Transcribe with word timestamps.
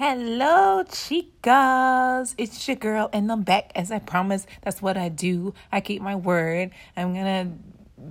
Hello, 0.00 0.84
chicas. 0.84 2.36
It's 2.38 2.68
your 2.68 2.76
girl, 2.76 3.10
and 3.12 3.32
I'm 3.32 3.42
back 3.42 3.72
as 3.74 3.90
I 3.90 3.98
promised. 3.98 4.46
That's 4.62 4.80
what 4.80 4.96
I 4.96 5.08
do. 5.08 5.54
I 5.72 5.80
keep 5.80 6.00
my 6.00 6.14
word. 6.14 6.70
I'm 6.96 7.14
gonna 7.14 7.50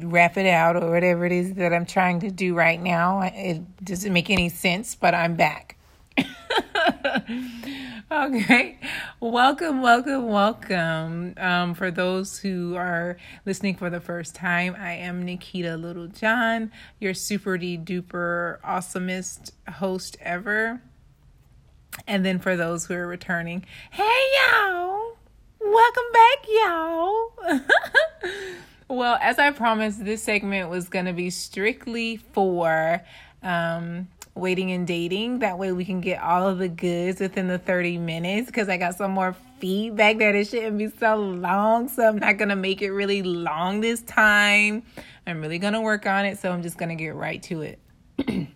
wrap 0.02 0.36
it 0.36 0.48
out 0.48 0.76
or 0.76 0.92
whatever 0.92 1.26
it 1.26 1.32
is 1.32 1.54
that 1.54 1.74
I'm 1.74 1.86
trying 1.86 2.20
to 2.20 2.30
do 2.30 2.54
right 2.54 2.78
now. 2.78 3.22
It 3.22 3.62
doesn't 3.86 4.12
make 4.12 4.30
any 4.30 4.50
sense, 4.50 4.96
but 4.96 5.16
I'm 5.16 5.38
back. 5.38 5.78
okay, 8.12 8.80
welcome, 9.22 9.82
welcome, 9.82 10.28
welcome. 10.28 11.36
Um, 11.38 11.74
for 11.74 11.90
those 11.90 12.38
who 12.38 12.76
are 12.76 13.16
listening 13.46 13.78
for 13.78 13.90
the 13.90 14.02
first 14.02 14.36
time, 14.36 14.76
I 14.78 14.92
am 14.92 15.24
Nikita 15.24 15.78
Littlejohn, 15.78 16.70
your 17.00 17.14
super 17.14 17.58
duper 17.58 18.60
awesomest 18.60 19.54
host 19.70 20.18
ever. 20.20 20.82
And 22.06 22.26
then 22.26 22.40
for 22.40 22.56
those 22.56 22.86
who 22.86 22.94
are 22.94 23.08
returning, 23.08 23.66
hey 23.92 24.22
y'all, 24.36 25.18
welcome 25.60 26.04
back, 26.14 26.46
y'all. 26.48 27.32
well, 28.88 29.18
as 29.22 29.40
I 29.40 29.52
promised, 29.52 30.04
this 30.04 30.24
segment 30.24 30.70
was 30.70 30.90
going 30.90 31.06
to 31.06 31.14
be 31.14 31.30
strictly 31.30 32.18
for 32.18 33.04
um, 33.44 34.08
waiting 34.36 34.72
and 34.72 34.86
dating. 34.86 35.40
That 35.40 35.58
way 35.58 35.72
we 35.72 35.86
can 35.86 36.02
get 36.02 36.22
all 36.22 36.48
of 36.48 36.60
the 36.60 36.70
goods 36.70 37.20
within 37.20 37.48
the 37.48 37.58
30 37.58 37.98
minutes 37.98 38.48
because 38.48 38.70
I 38.70 38.78
got 38.78 38.96
some 38.96 39.12
more 39.12 39.36
feedback 39.60 40.18
that 40.20 40.36
it 40.36 40.48
shouldn't 40.48 40.78
be 40.78 40.90
so 40.90 41.16
long. 41.16 41.90
So 41.90 42.08
I'm 42.08 42.18
not 42.18 42.38
going 42.38 42.50
to 42.50 42.56
make 42.56 42.82
it 42.82 42.92
really 42.92 43.24
long 43.24 43.82
this 43.82 44.02
time. 44.02 44.84
I'm 45.26 45.42
really 45.42 45.60
going 45.60 45.74
to 45.74 45.82
work 45.82 46.06
on 46.06 46.26
it. 46.26 46.38
So 46.40 46.52
I'm 46.52 46.64
just 46.64 46.78
going 46.78 46.90
to 46.90 46.96
get 46.96 47.16
right 47.16 47.42
to 47.44 47.62
it. 47.62 47.80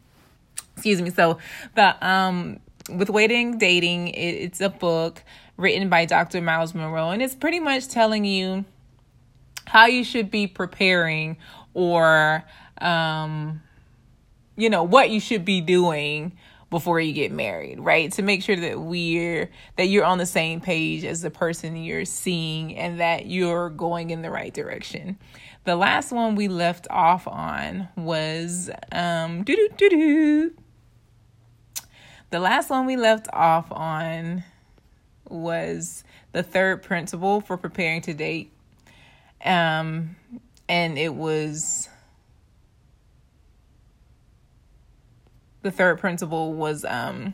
Excuse 0.74 1.02
me. 1.02 1.10
So 1.10 1.38
the, 1.76 2.08
um, 2.08 2.60
with 2.90 3.10
waiting 3.10 3.58
dating 3.58 4.10
it, 4.10 4.36
it's 4.36 4.62
a 4.62 4.70
book 4.70 5.24
written 5.58 5.90
by 5.90 6.06
dr 6.06 6.40
myles 6.42 6.74
munroe 6.74 7.10
and 7.10 7.22
it's 7.22 7.36
pretty 7.36 7.60
much 7.60 7.88
telling 7.88 8.26
you 8.26 8.66
how 9.66 9.86
you 9.86 10.04
should 10.04 10.32
be 10.32 10.48
preparing 10.48 11.38
or 11.74 12.44
um 12.80 13.62
you 14.56 14.70
know 14.70 14.84
what 14.84 15.10
you 15.10 15.20
should 15.20 15.46
be 15.46 15.62
doing 15.62 16.32
before 16.72 17.00
you 17.02 17.14
get 17.14 17.32
married 17.32 17.80
right? 17.80 18.12
To 18.14 18.24
make 18.24 18.42
sure 18.42 18.56
that 18.56 18.80
we're 18.80 19.52
that 19.76 19.88
you're 19.88 20.06
on 20.06 20.18
the 20.18 20.26
same 20.26 20.62
page 20.62 21.04
as 21.04 21.22
the 21.22 21.30
person 21.30 21.76
you're 21.76 22.06
seeing 22.06 22.76
and 22.76 23.00
that 23.00 23.28
you're 23.28 23.70
going 23.70 24.10
in 24.10 24.24
the 24.24 24.32
right 24.32 24.54
direction. 24.54 25.20
The 25.66 25.76
last 25.76 26.12
one 26.12 26.36
we 26.36 26.48
left 26.48 26.88
off 26.90 27.28
on 27.28 27.90
was 27.96 28.72
um 28.92 29.44
the 32.32 32.40
last 32.40 32.70
one 32.70 32.86
we 32.86 32.98
left 32.98 33.28
off 33.34 33.72
on 33.72 34.44
was 35.30 36.04
the 36.32 36.42
third 36.42 36.82
principle 36.82 37.42
for 37.42 37.58
preparing 37.58 38.02
to 38.02 38.14
date. 38.14 38.52
Um, 39.44 40.16
and 40.68 40.98
it 40.98 41.14
was 41.14 41.90
the 45.62 45.72
third 45.72 46.00
principle 46.00 46.54
was 46.54 46.86
um, 46.86 47.34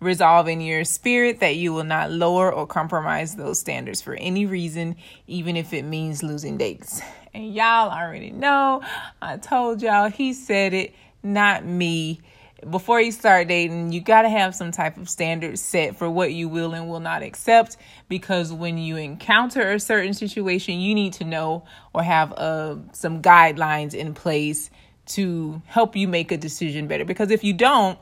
resolve 0.00 0.46
in 0.46 0.60
your 0.60 0.84
spirit 0.84 1.40
that 1.40 1.56
you 1.56 1.72
will 1.72 1.84
not 1.84 2.10
lower 2.10 2.52
or 2.52 2.66
compromise 2.66 3.36
those 3.36 3.58
standards 3.58 4.02
for 4.02 4.14
any 4.14 4.44
reason, 4.44 4.96
even 5.26 5.56
if 5.56 5.72
it 5.72 5.84
means 5.84 6.22
losing 6.22 6.58
dates. 6.58 7.00
And 7.32 7.54
y'all 7.54 7.90
already 7.90 8.32
know, 8.32 8.82
I 9.22 9.38
told 9.38 9.80
y'all, 9.80 10.10
he 10.10 10.34
said 10.34 10.74
it, 10.74 10.94
not 11.22 11.64
me 11.64 12.20
before 12.68 13.00
you 13.00 13.12
start 13.12 13.48
dating, 13.48 13.92
you 13.92 14.00
got 14.00 14.22
to 14.22 14.28
have 14.28 14.54
some 14.54 14.70
type 14.70 14.96
of 14.96 15.08
standard 15.08 15.58
set 15.58 15.96
for 15.96 16.10
what 16.10 16.32
you 16.32 16.48
will 16.48 16.74
and 16.74 16.88
will 16.88 17.00
not 17.00 17.22
accept 17.22 17.76
because 18.08 18.52
when 18.52 18.76
you 18.76 18.96
encounter 18.96 19.70
a 19.70 19.80
certain 19.80 20.12
situation, 20.14 20.78
you 20.78 20.94
need 20.94 21.12
to 21.14 21.24
know 21.24 21.64
or 21.94 22.02
have 22.02 22.32
uh, 22.32 22.76
some 22.92 23.22
guidelines 23.22 23.94
in 23.94 24.14
place 24.14 24.70
to 25.06 25.62
help 25.66 25.96
you 25.96 26.06
make 26.06 26.30
a 26.30 26.36
decision 26.36 26.86
better. 26.86 27.04
Because 27.04 27.30
if 27.30 27.42
you 27.42 27.52
don't, 27.52 27.98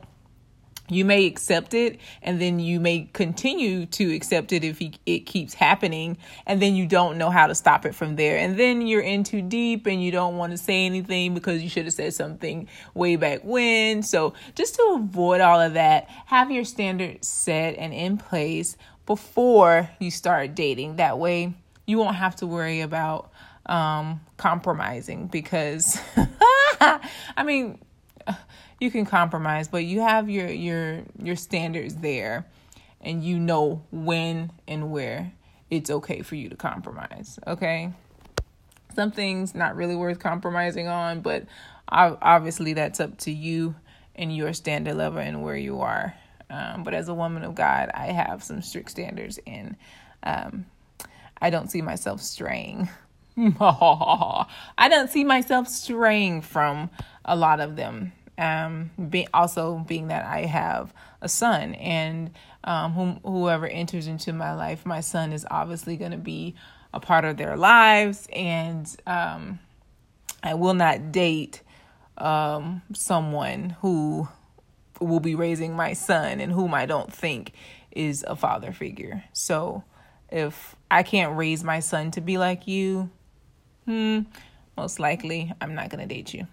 you 0.89 1.05
may 1.05 1.25
accept 1.25 1.73
it 1.73 1.99
and 2.21 2.41
then 2.41 2.59
you 2.59 2.79
may 2.79 3.09
continue 3.13 3.85
to 3.87 4.13
accept 4.13 4.51
it 4.51 4.63
if 4.63 4.81
it 5.05 5.25
keeps 5.25 5.53
happening 5.53 6.17
and 6.45 6.61
then 6.61 6.75
you 6.75 6.85
don't 6.85 7.17
know 7.17 7.29
how 7.29 7.47
to 7.47 7.55
stop 7.55 7.85
it 7.85 7.95
from 7.95 8.15
there. 8.15 8.37
And 8.37 8.57
then 8.57 8.85
you're 8.85 9.01
in 9.01 9.23
too 9.23 9.41
deep 9.41 9.85
and 9.85 10.03
you 10.03 10.11
don't 10.11 10.37
want 10.37 10.51
to 10.51 10.57
say 10.57 10.85
anything 10.85 11.33
because 11.33 11.61
you 11.61 11.69
should 11.69 11.85
have 11.85 11.93
said 11.93 12.13
something 12.13 12.67
way 12.93 13.15
back 13.15 13.41
when. 13.43 14.03
So 14.03 14.33
just 14.55 14.75
to 14.75 14.99
avoid 14.99 15.41
all 15.41 15.59
of 15.59 15.73
that 15.73 16.09
have 16.25 16.51
your 16.51 16.65
standards 16.65 17.27
set 17.27 17.75
and 17.77 17.93
in 17.93 18.17
place 18.17 18.77
before 19.05 19.89
you 19.99 20.11
start 20.11 20.55
dating. 20.55 20.97
That 20.97 21.17
way 21.17 21.53
you 21.85 21.97
won't 21.97 22.15
have 22.15 22.35
to 22.37 22.47
worry 22.47 22.81
about 22.81 23.31
um, 23.65 24.21
compromising 24.37 25.27
because 25.27 25.99
i 26.81 27.43
mean 27.45 27.79
you 28.79 28.91
can 28.91 29.05
compromise, 29.05 29.67
but 29.67 29.85
you 29.85 30.01
have 30.01 30.29
your 30.29 30.47
your 30.49 31.01
your 31.21 31.35
standards 31.35 31.95
there 31.95 32.45
and 33.01 33.23
you 33.23 33.39
know 33.39 33.83
when 33.91 34.51
and 34.67 34.91
where 34.91 35.31
it's 35.69 35.89
okay 35.89 36.21
for 36.21 36.35
you 36.35 36.49
to 36.49 36.55
compromise, 36.55 37.39
okay? 37.45 37.93
Some 38.95 39.11
things 39.11 39.53
not 39.53 39.75
really 39.75 39.95
worth 39.95 40.19
compromising 40.19 40.87
on, 40.87 41.21
but 41.21 41.45
obviously 41.87 42.73
that's 42.73 42.99
up 42.99 43.17
to 43.19 43.31
you 43.31 43.75
and 44.15 44.35
your 44.35 44.53
standard 44.53 44.95
level 44.95 45.19
and 45.19 45.43
where 45.43 45.55
you 45.55 45.81
are. 45.81 46.13
Um, 46.49 46.83
but 46.83 46.93
as 46.93 47.07
a 47.07 47.13
woman 47.13 47.43
of 47.43 47.55
God, 47.55 47.91
I 47.93 48.07
have 48.07 48.43
some 48.43 48.61
strict 48.61 48.89
standards 48.89 49.39
and 49.45 49.75
um, 50.23 50.65
I 51.41 51.49
don't 51.49 51.69
see 51.69 51.81
myself 51.81 52.21
straying. 52.21 52.89
I 53.37 54.45
don't 54.89 55.09
see 55.09 55.23
myself 55.23 55.67
straying 55.67 56.41
from 56.41 56.89
a 57.23 57.35
lot 57.35 57.59
of 57.59 57.75
them 57.75 58.11
um, 58.39 58.89
be, 59.09 59.27
also 59.33 59.79
being 59.87 60.07
that 60.07 60.25
I 60.25 60.45
have 60.45 60.93
a 61.21 61.29
son, 61.29 61.75
and 61.75 62.31
um, 62.63 62.93
whom, 62.93 63.19
whoever 63.23 63.67
enters 63.67 64.07
into 64.07 64.33
my 64.33 64.53
life, 64.55 64.85
my 64.85 65.01
son 65.01 65.33
is 65.33 65.45
obviously 65.51 65.97
going 65.97 66.11
to 66.11 66.17
be 66.17 66.55
a 66.93 66.99
part 66.99 67.25
of 67.25 67.37
their 67.37 67.57
lives, 67.57 68.27
and 68.33 68.89
um, 69.05 69.59
I 70.41 70.53
will 70.53 70.73
not 70.73 71.11
date 71.11 71.61
um, 72.17 72.81
someone 72.93 73.75
who 73.81 74.27
will 75.01 75.19
be 75.19 75.35
raising 75.35 75.75
my 75.75 75.93
son 75.93 76.39
and 76.39 76.51
whom 76.51 76.73
I 76.73 76.85
don't 76.85 77.11
think 77.11 77.53
is 77.91 78.23
a 78.27 78.35
father 78.35 78.71
figure. 78.71 79.23
So 79.33 79.83
if 80.29 80.75
I 80.89 81.03
can't 81.03 81.37
raise 81.37 81.63
my 81.63 81.79
son 81.79 82.11
to 82.11 82.21
be 82.21 82.37
like 82.37 82.67
you, 82.67 83.09
hmm, 83.85 84.21
most 84.77 84.99
likely 84.99 85.53
I'm 85.61 85.75
not 85.75 85.89
going 85.89 86.07
to 86.07 86.13
date 86.13 86.33
you. 86.33 86.47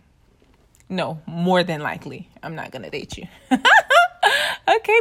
No, 0.88 1.20
more 1.26 1.64
than 1.64 1.80
likely, 1.80 2.28
I'm 2.42 2.54
not 2.54 2.70
going 2.70 2.82
to 2.82 2.90
date 2.90 3.18
you. 3.18 3.24
okay, 3.50 3.60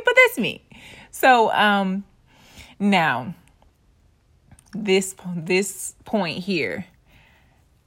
but 0.06 0.16
that's 0.16 0.38
me. 0.40 0.64
So, 1.12 1.52
um 1.52 2.04
now 2.80 3.34
this 4.74 5.16
this 5.36 5.96
point 6.04 6.40
here. 6.40 6.86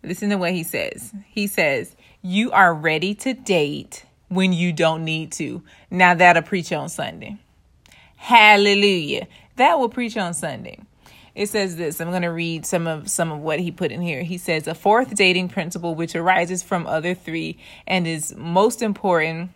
Listen 0.03 0.31
to 0.31 0.37
what 0.37 0.53
he 0.53 0.63
says. 0.63 1.13
He 1.27 1.47
says, 1.47 1.95
"You 2.23 2.51
are 2.53 2.73
ready 2.73 3.15
to 3.17 3.35
date 3.35 4.07
when 4.29 4.53
you 4.53 4.73
don't 4.73 5.05
need 5.05 5.33
to." 5.33 5.63
Now 5.91 6.15
that'll 6.15 6.43
preach 6.43 6.73
on 6.73 6.89
Sunday. 6.89 7.37
Hallelujah. 8.17 9.27
That 9.57 9.79
will 9.79 9.89
preach 9.89 10.17
on 10.17 10.35
Sunday 10.35 10.79
it 11.39 11.49
says 11.49 11.77
this. 11.77 12.01
I'm 12.01 12.11
going 12.11 12.23
to 12.23 12.33
read 12.33 12.67
some 12.67 12.89
of 12.89 13.09
some 13.09 13.31
of 13.31 13.39
what 13.39 13.61
he 13.61 13.71
put 13.71 13.93
in 13.93 14.03
here. 14.03 14.25
He 14.25 14.39
says 14.39 14.67
a 14.67 14.75
fourth 14.75 15.15
dating 15.15 15.51
principle 15.51 15.95
which 15.95 16.17
arises 16.17 16.65
from 16.65 16.85
other 16.85 17.15
three 17.15 17.57
and 17.87 18.09
is 18.09 18.35
most 18.37 18.83
important 18.83 19.51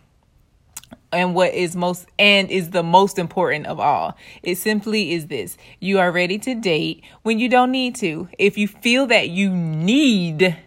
and 1.11 1.35
what 1.35 1.53
is 1.53 1.75
most 1.75 2.07
and 2.17 2.49
is 2.49 2.69
the 2.69 2.83
most 2.83 3.19
important 3.19 3.65
of 3.67 3.81
all 3.81 4.17
it 4.41 4.55
simply 4.55 5.11
is 5.11 5.27
this. 5.27 5.57
You 5.81 5.99
are 5.99 6.09
ready 6.09 6.39
to 6.39 6.55
date 6.55 7.03
when 7.23 7.37
you 7.37 7.49
don't 7.49 7.71
need 7.71 7.95
to. 7.95 8.29
If 8.39 8.57
you 8.57 8.69
feel 8.69 9.05
that 9.07 9.27
you 9.27 9.49
need 9.49 10.57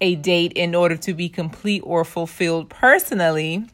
a 0.00 0.16
date 0.16 0.52
in 0.54 0.74
order 0.74 0.96
to 0.96 1.14
be 1.14 1.28
complete 1.28 1.82
or 1.84 2.04
fulfilled 2.04 2.70
personally 2.70 3.66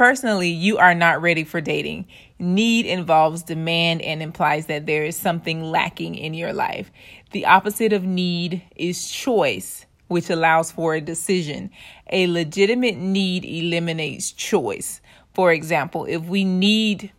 Personally, 0.00 0.48
you 0.48 0.78
are 0.78 0.94
not 0.94 1.20
ready 1.20 1.44
for 1.44 1.60
dating. 1.60 2.06
Need 2.40 2.86
involves 2.86 3.42
demand 3.42 4.00
and 4.00 4.22
implies 4.22 4.64
that 4.66 4.86
there 4.86 5.04
is 5.04 5.14
something 5.14 5.62
lacking 5.62 6.14
in 6.14 6.32
your 6.32 6.54
life. 6.54 6.90
The 7.32 7.44
opposite 7.44 7.92
of 7.92 8.02
need 8.02 8.62
is 8.76 9.10
choice, 9.10 9.84
which 10.08 10.30
allows 10.30 10.72
for 10.72 10.94
a 10.94 11.02
decision. 11.02 11.70
A 12.10 12.26
legitimate 12.26 12.96
need 12.96 13.44
eliminates 13.44 14.32
choice. 14.32 15.02
For 15.34 15.52
example, 15.52 16.06
if 16.06 16.22
we 16.24 16.44
need 16.44 17.12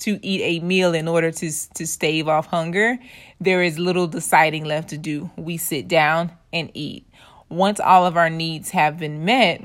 to 0.00 0.20
eat 0.24 0.42
a 0.42 0.64
meal 0.64 0.94
in 0.94 1.08
order 1.08 1.30
to, 1.30 1.50
to 1.74 1.86
stave 1.86 2.28
off 2.28 2.46
hunger, 2.46 2.98
there 3.40 3.62
is 3.62 3.78
little 3.78 4.06
deciding 4.06 4.66
left 4.66 4.90
to 4.90 4.98
do. 4.98 5.30
We 5.36 5.56
sit 5.56 5.88
down 5.88 6.32
and 6.52 6.70
eat. 6.74 7.06
Once 7.48 7.80
all 7.80 8.04
of 8.04 8.16
our 8.16 8.28
needs 8.28 8.70
have 8.70 8.98
been 8.98 9.24
met, 9.24 9.64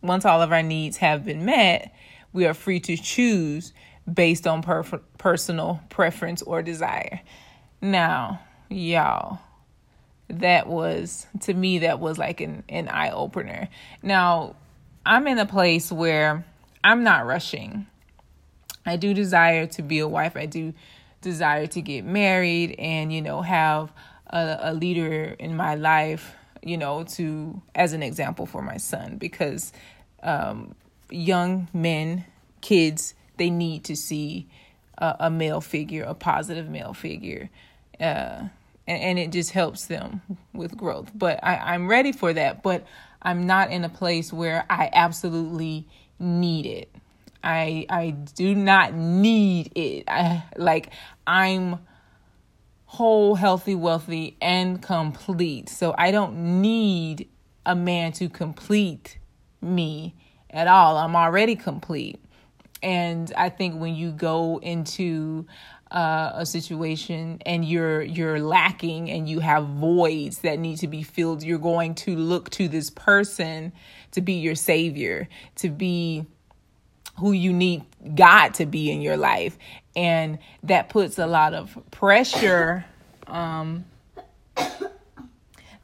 once 0.00 0.24
all 0.24 0.40
of 0.42 0.52
our 0.52 0.62
needs 0.62 0.98
have 0.98 1.24
been 1.24 1.44
met, 1.44 1.92
we 2.32 2.46
are 2.46 2.54
free 2.54 2.80
to 2.80 2.96
choose 2.96 3.72
based 4.12 4.46
on 4.46 4.62
per- 4.62 4.82
personal 5.18 5.80
preference 5.88 6.42
or 6.42 6.62
desire. 6.62 7.20
Now, 7.80 8.40
y'all, 8.68 9.40
that 10.28 10.66
was 10.66 11.26
to 11.40 11.54
me 11.54 11.80
that 11.80 12.00
was 12.00 12.18
like 12.18 12.40
an, 12.40 12.64
an 12.68 12.88
eye 12.88 13.10
opener. 13.10 13.68
Now, 14.02 14.56
I'm 15.04 15.26
in 15.26 15.38
a 15.38 15.46
place 15.46 15.90
where 15.90 16.44
I'm 16.84 17.02
not 17.02 17.26
rushing. 17.26 17.86
I 18.86 18.96
do 18.96 19.14
desire 19.14 19.66
to 19.68 19.82
be 19.82 19.98
a 19.98 20.08
wife. 20.08 20.36
I 20.36 20.46
do 20.46 20.72
desire 21.20 21.66
to 21.66 21.82
get 21.82 22.04
married 22.04 22.74
and 22.78 23.12
you 23.12 23.20
know 23.20 23.42
have 23.42 23.92
a, 24.28 24.58
a 24.60 24.74
leader 24.74 25.36
in 25.38 25.54
my 25.54 25.74
life 25.74 26.34
you 26.62 26.76
know 26.76 27.04
to 27.04 27.60
as 27.74 27.92
an 27.92 28.02
example 28.02 28.46
for 28.46 28.62
my 28.62 28.76
son 28.76 29.16
because 29.16 29.72
um, 30.22 30.74
young 31.10 31.68
men 31.72 32.24
kids 32.60 33.14
they 33.36 33.50
need 33.50 33.84
to 33.84 33.96
see 33.96 34.46
a, 34.98 35.16
a 35.20 35.30
male 35.30 35.60
figure 35.60 36.04
a 36.04 36.14
positive 36.14 36.68
male 36.68 36.94
figure 36.94 37.50
uh, 38.00 38.48
and, 38.86 39.02
and, 39.02 39.18
it 39.18 39.30
just 39.30 39.50
helps 39.50 39.86
them 39.86 40.22
with 40.52 40.76
growth 40.76 41.10
but 41.14 41.38
I, 41.42 41.56
i'm 41.74 41.88
ready 41.88 42.12
for 42.12 42.32
that 42.32 42.62
but 42.62 42.86
i'm 43.22 43.46
not 43.46 43.70
in 43.70 43.84
a 43.84 43.88
place 43.88 44.32
where 44.32 44.64
i 44.68 44.90
absolutely 44.92 45.86
need 46.18 46.66
it 46.66 46.90
I 47.42 47.86
I 47.88 48.10
do 48.10 48.54
not 48.54 48.94
need 48.94 49.72
it. 49.74 50.04
I 50.08 50.44
like 50.56 50.90
I'm 51.26 51.78
whole, 52.86 53.36
healthy, 53.36 53.74
wealthy, 53.74 54.36
and 54.40 54.82
complete. 54.82 55.68
So 55.68 55.94
I 55.96 56.10
don't 56.10 56.60
need 56.60 57.28
a 57.64 57.76
man 57.76 58.12
to 58.12 58.28
complete 58.28 59.18
me 59.62 60.14
at 60.50 60.66
all. 60.66 60.96
I'm 60.96 61.16
already 61.16 61.56
complete. 61.56 62.20
And 62.82 63.32
I 63.36 63.48
think 63.50 63.80
when 63.80 63.94
you 63.94 64.10
go 64.10 64.58
into 64.58 65.46
uh, 65.90 66.32
a 66.34 66.46
situation 66.46 67.42
and 67.44 67.64
you're 67.64 68.00
you're 68.00 68.40
lacking 68.40 69.10
and 69.10 69.28
you 69.28 69.40
have 69.40 69.66
voids 69.66 70.38
that 70.38 70.58
need 70.58 70.78
to 70.78 70.86
be 70.86 71.02
filled, 71.02 71.42
you're 71.42 71.58
going 71.58 71.94
to 71.96 72.16
look 72.16 72.48
to 72.50 72.68
this 72.68 72.90
person 72.90 73.72
to 74.12 74.20
be 74.20 74.34
your 74.34 74.54
savior, 74.54 75.28
to 75.56 75.68
be 75.68 76.24
who 77.18 77.32
you 77.32 77.52
need 77.52 77.84
God 78.14 78.54
to 78.54 78.66
be 78.66 78.90
in 78.90 79.00
your 79.02 79.16
life. 79.16 79.58
And 79.94 80.38
that 80.62 80.88
puts 80.88 81.18
a 81.18 81.26
lot 81.26 81.54
of 81.54 81.76
pressure 81.90 82.84
um 83.26 83.84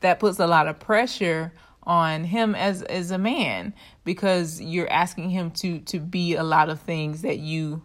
that 0.00 0.18
puts 0.18 0.38
a 0.38 0.46
lot 0.46 0.66
of 0.66 0.78
pressure 0.78 1.52
on 1.82 2.24
him 2.24 2.54
as 2.54 2.82
as 2.82 3.10
a 3.10 3.18
man 3.18 3.74
because 4.06 4.60
you're 4.62 4.90
asking 4.90 5.28
him 5.28 5.50
to 5.50 5.80
to 5.80 5.98
be 5.98 6.36
a 6.36 6.44
lot 6.44 6.70
of 6.70 6.80
things 6.80 7.20
that 7.22 7.38
you 7.38 7.82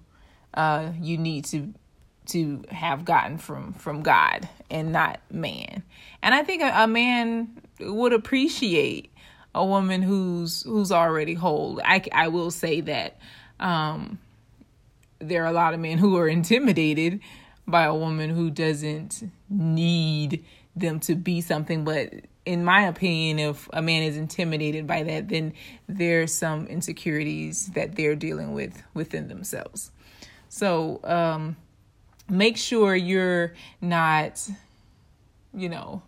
uh 0.53 0.91
you 1.01 1.17
need 1.17 1.43
to 1.43 1.73
to 2.27 2.63
have 2.69 3.03
gotten 3.03 3.37
from 3.37 3.73
from 3.73 4.03
God 4.03 4.47
and 4.69 4.93
not 4.93 5.19
man. 5.29 5.83
And 6.21 6.33
I 6.33 6.43
think 6.43 6.61
a, 6.61 6.83
a 6.83 6.87
man 6.87 7.49
would 7.79 8.13
appreciate 8.13 9.11
a 9.53 9.65
woman 9.65 10.01
who's 10.01 10.61
who's 10.63 10.91
already 10.91 11.33
whole. 11.33 11.81
I 11.83 12.03
I 12.13 12.29
will 12.29 12.51
say 12.51 12.81
that 12.81 13.17
um, 13.59 14.19
there 15.19 15.43
are 15.43 15.47
a 15.47 15.53
lot 15.53 15.73
of 15.73 15.79
men 15.79 15.97
who 15.97 16.15
are 16.17 16.27
intimidated 16.27 17.19
by 17.67 17.83
a 17.83 17.95
woman 17.95 18.29
who 18.29 18.49
doesn't 18.49 19.23
need 19.49 20.45
them 20.75 20.99
to 21.01 21.15
be 21.15 21.41
something 21.41 21.83
but 21.83 22.13
in 22.45 22.65
my 22.65 22.81
opinion 22.81 23.39
if 23.39 23.69
a 23.73 23.81
man 23.81 24.03
is 24.03 24.17
intimidated 24.17 24.87
by 24.87 25.03
that 25.03 25.29
then 25.29 25.53
there's 25.87 26.33
some 26.33 26.65
insecurities 26.67 27.67
that 27.67 27.95
they're 27.95 28.15
dealing 28.15 28.53
with 28.53 28.81
within 28.93 29.27
themselves. 29.27 29.91
So 30.49 30.99
um, 31.03 31.55
make 32.29 32.57
sure 32.57 32.95
you're 32.95 33.53
not 33.79 34.49
you 35.53 35.69
know 35.69 36.01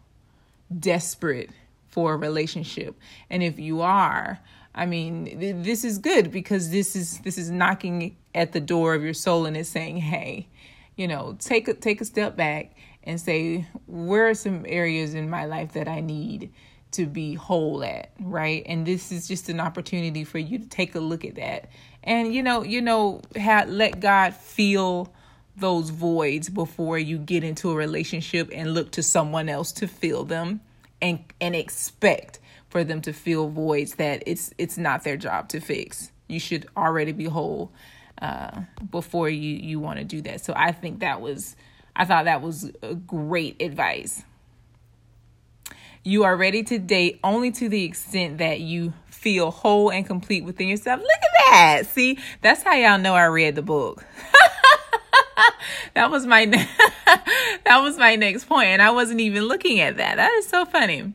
desperate 0.79 1.49
for 1.89 2.13
a 2.13 2.17
relationship. 2.17 2.95
And 3.29 3.43
if 3.43 3.59
you 3.59 3.81
are 3.81 4.39
I 4.75 4.85
mean, 4.85 5.39
th- 5.39 5.57
this 5.59 5.83
is 5.83 5.97
good 5.97 6.31
because 6.31 6.71
this 6.71 6.95
is 6.95 7.19
this 7.19 7.37
is 7.37 7.51
knocking 7.51 8.15
at 8.33 8.53
the 8.53 8.59
door 8.59 8.93
of 8.95 9.03
your 9.03 9.13
soul 9.13 9.45
and 9.45 9.55
it's 9.55 9.69
saying, 9.69 9.97
"Hey, 9.97 10.47
you 10.95 11.07
know, 11.07 11.35
take 11.39 11.67
a 11.67 11.73
take 11.73 12.01
a 12.01 12.05
step 12.05 12.35
back 12.35 12.71
and 13.03 13.19
say, 13.19 13.67
where 13.85 14.29
are 14.29 14.33
some 14.33 14.65
areas 14.67 15.13
in 15.13 15.29
my 15.29 15.45
life 15.45 15.73
that 15.73 15.87
I 15.87 15.99
need 15.99 16.51
to 16.91 17.05
be 17.05 17.33
whole 17.33 17.83
at, 17.83 18.11
right? 18.19 18.63
And 18.65 18.85
this 18.85 19.11
is 19.11 19.27
just 19.27 19.49
an 19.49 19.59
opportunity 19.59 20.23
for 20.23 20.37
you 20.37 20.59
to 20.59 20.67
take 20.67 20.95
a 20.95 20.99
look 20.99 21.25
at 21.25 21.35
that. 21.35 21.69
And 22.03 22.33
you 22.33 22.43
know, 22.43 22.63
you 22.63 22.81
know, 22.81 23.21
have, 23.35 23.69
let 23.69 23.99
God 23.99 24.33
feel 24.33 25.13
those 25.55 25.89
voids 25.89 26.49
before 26.49 26.97
you 26.97 27.17
get 27.17 27.43
into 27.43 27.71
a 27.71 27.75
relationship 27.75 28.49
and 28.53 28.73
look 28.73 28.91
to 28.91 29.03
someone 29.03 29.49
else 29.49 29.71
to 29.73 29.87
fill 29.87 30.23
them 30.23 30.61
and 31.01 31.23
and 31.39 31.55
expect 31.55 32.39
for 32.69 32.83
them 32.83 33.01
to 33.01 33.13
fill 33.13 33.49
voids 33.49 33.95
that 33.95 34.23
it's 34.25 34.53
it's 34.57 34.77
not 34.77 35.03
their 35.03 35.17
job 35.17 35.49
to 35.49 35.59
fix. 35.59 36.11
You 36.27 36.39
should 36.39 36.67
already 36.75 37.11
be 37.11 37.25
whole 37.25 37.71
uh, 38.21 38.61
before 38.89 39.29
you 39.29 39.55
you 39.55 39.79
want 39.79 39.99
to 39.99 40.05
do 40.05 40.21
that. 40.21 40.43
So 40.43 40.53
I 40.55 40.71
think 40.71 40.99
that 40.99 41.21
was 41.21 41.55
I 41.95 42.05
thought 42.05 42.25
that 42.25 42.41
was 42.41 42.71
great 43.05 43.61
advice. 43.61 44.23
You 46.03 46.23
are 46.23 46.35
ready 46.35 46.63
to 46.63 46.79
date 46.79 47.19
only 47.23 47.51
to 47.51 47.69
the 47.69 47.83
extent 47.85 48.39
that 48.39 48.59
you 48.59 48.93
feel 49.07 49.51
whole 49.51 49.89
and 49.89 50.05
complete 50.05 50.43
within 50.43 50.67
yourself. 50.67 50.99
Look 50.99 51.09
at 51.09 51.51
that. 51.51 51.87
See, 51.87 52.19
that's 52.41 52.61
how 52.61 52.73
y'all 52.73 52.99
know 52.99 53.15
I 53.15 53.25
read 53.25 53.55
the 53.55 53.61
book. 53.61 54.03
that 55.93 56.11
was 56.11 56.25
my 56.25 56.45
that 57.05 57.79
was 57.81 57.97
my 57.97 58.15
next 58.15 58.45
point 58.45 58.67
and 58.67 58.81
I 58.81 58.91
wasn't 58.91 59.21
even 59.21 59.43
looking 59.43 59.79
at 59.79 59.97
that. 59.97 60.17
That 60.17 60.31
is 60.33 60.47
so 60.47 60.65
funny. 60.65 61.13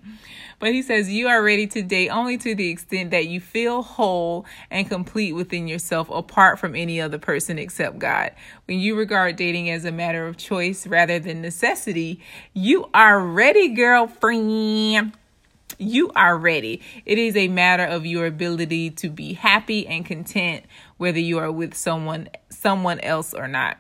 But 0.58 0.72
he 0.72 0.82
says, 0.82 1.10
You 1.10 1.28
are 1.28 1.42
ready 1.42 1.66
to 1.68 1.82
date 1.82 2.10
only 2.10 2.36
to 2.38 2.54
the 2.54 2.68
extent 2.68 3.10
that 3.12 3.28
you 3.28 3.40
feel 3.40 3.82
whole 3.82 4.44
and 4.70 4.88
complete 4.88 5.32
within 5.32 5.68
yourself 5.68 6.10
apart 6.10 6.58
from 6.58 6.74
any 6.74 7.00
other 7.00 7.18
person 7.18 7.58
except 7.58 7.98
God. 7.98 8.32
When 8.66 8.78
you 8.78 8.96
regard 8.96 9.36
dating 9.36 9.70
as 9.70 9.84
a 9.84 9.92
matter 9.92 10.26
of 10.26 10.36
choice 10.36 10.86
rather 10.86 11.18
than 11.18 11.42
necessity, 11.42 12.20
you 12.54 12.88
are 12.92 13.20
ready, 13.20 13.68
girlfriend 13.68 15.12
you 15.78 16.10
are 16.16 16.36
ready. 16.36 16.80
It 17.06 17.18
is 17.18 17.36
a 17.36 17.48
matter 17.48 17.84
of 17.84 18.04
your 18.04 18.26
ability 18.26 18.90
to 18.90 19.08
be 19.08 19.34
happy 19.34 19.86
and 19.86 20.04
content 20.04 20.64
whether 20.96 21.20
you 21.20 21.38
are 21.38 21.52
with 21.52 21.74
someone 21.74 22.28
someone 22.50 22.98
else 23.00 23.32
or 23.32 23.46
not. 23.46 23.78